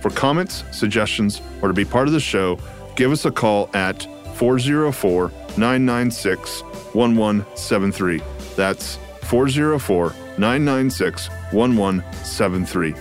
For 0.00 0.08
comments, 0.08 0.64
suggestions, 0.72 1.42
or 1.60 1.68
to 1.68 1.74
be 1.74 1.84
part 1.84 2.08
of 2.08 2.14
the 2.14 2.20
show, 2.20 2.58
give 2.96 3.12
us 3.12 3.26
a 3.26 3.30
call 3.30 3.68
at 3.74 4.04
404 4.36 5.30
996 5.58 6.62
1173. 6.94 8.22
That's 8.56 8.96
404 9.24 10.14
996 10.38 11.28
1173. 11.52 12.94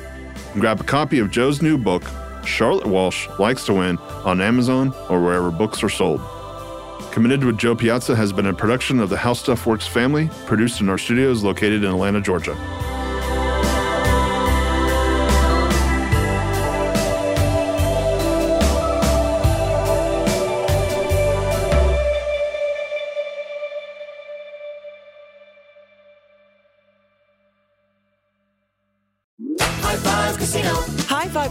Grab 0.53 0.81
a 0.81 0.83
copy 0.83 1.19
of 1.19 1.31
Jo's 1.31 1.61
new 1.61 1.77
book, 1.77 2.03
Charlotte 2.45 2.87
Walsh 2.87 3.27
Likes 3.39 3.65
to 3.65 3.73
Win, 3.73 3.97
on 4.25 4.41
Amazon 4.41 4.93
or 5.09 5.21
wherever 5.21 5.51
books 5.51 5.83
are 5.83 5.89
sold. 5.89 6.21
Committed 7.11 7.43
with 7.43 7.57
Jo 7.57 7.75
Piazza 7.75 8.15
has 8.15 8.31
been 8.31 8.47
a 8.47 8.53
production 8.53 8.99
of 8.99 9.09
the 9.09 9.17
How 9.17 9.33
Stuff 9.33 9.65
Works 9.65 9.87
family, 9.87 10.29
produced 10.45 10.81
in 10.81 10.89
our 10.89 10.97
studios 10.97 11.43
located 11.43 11.83
in 11.83 11.91
Atlanta, 11.91 12.21
Georgia. 12.21 12.55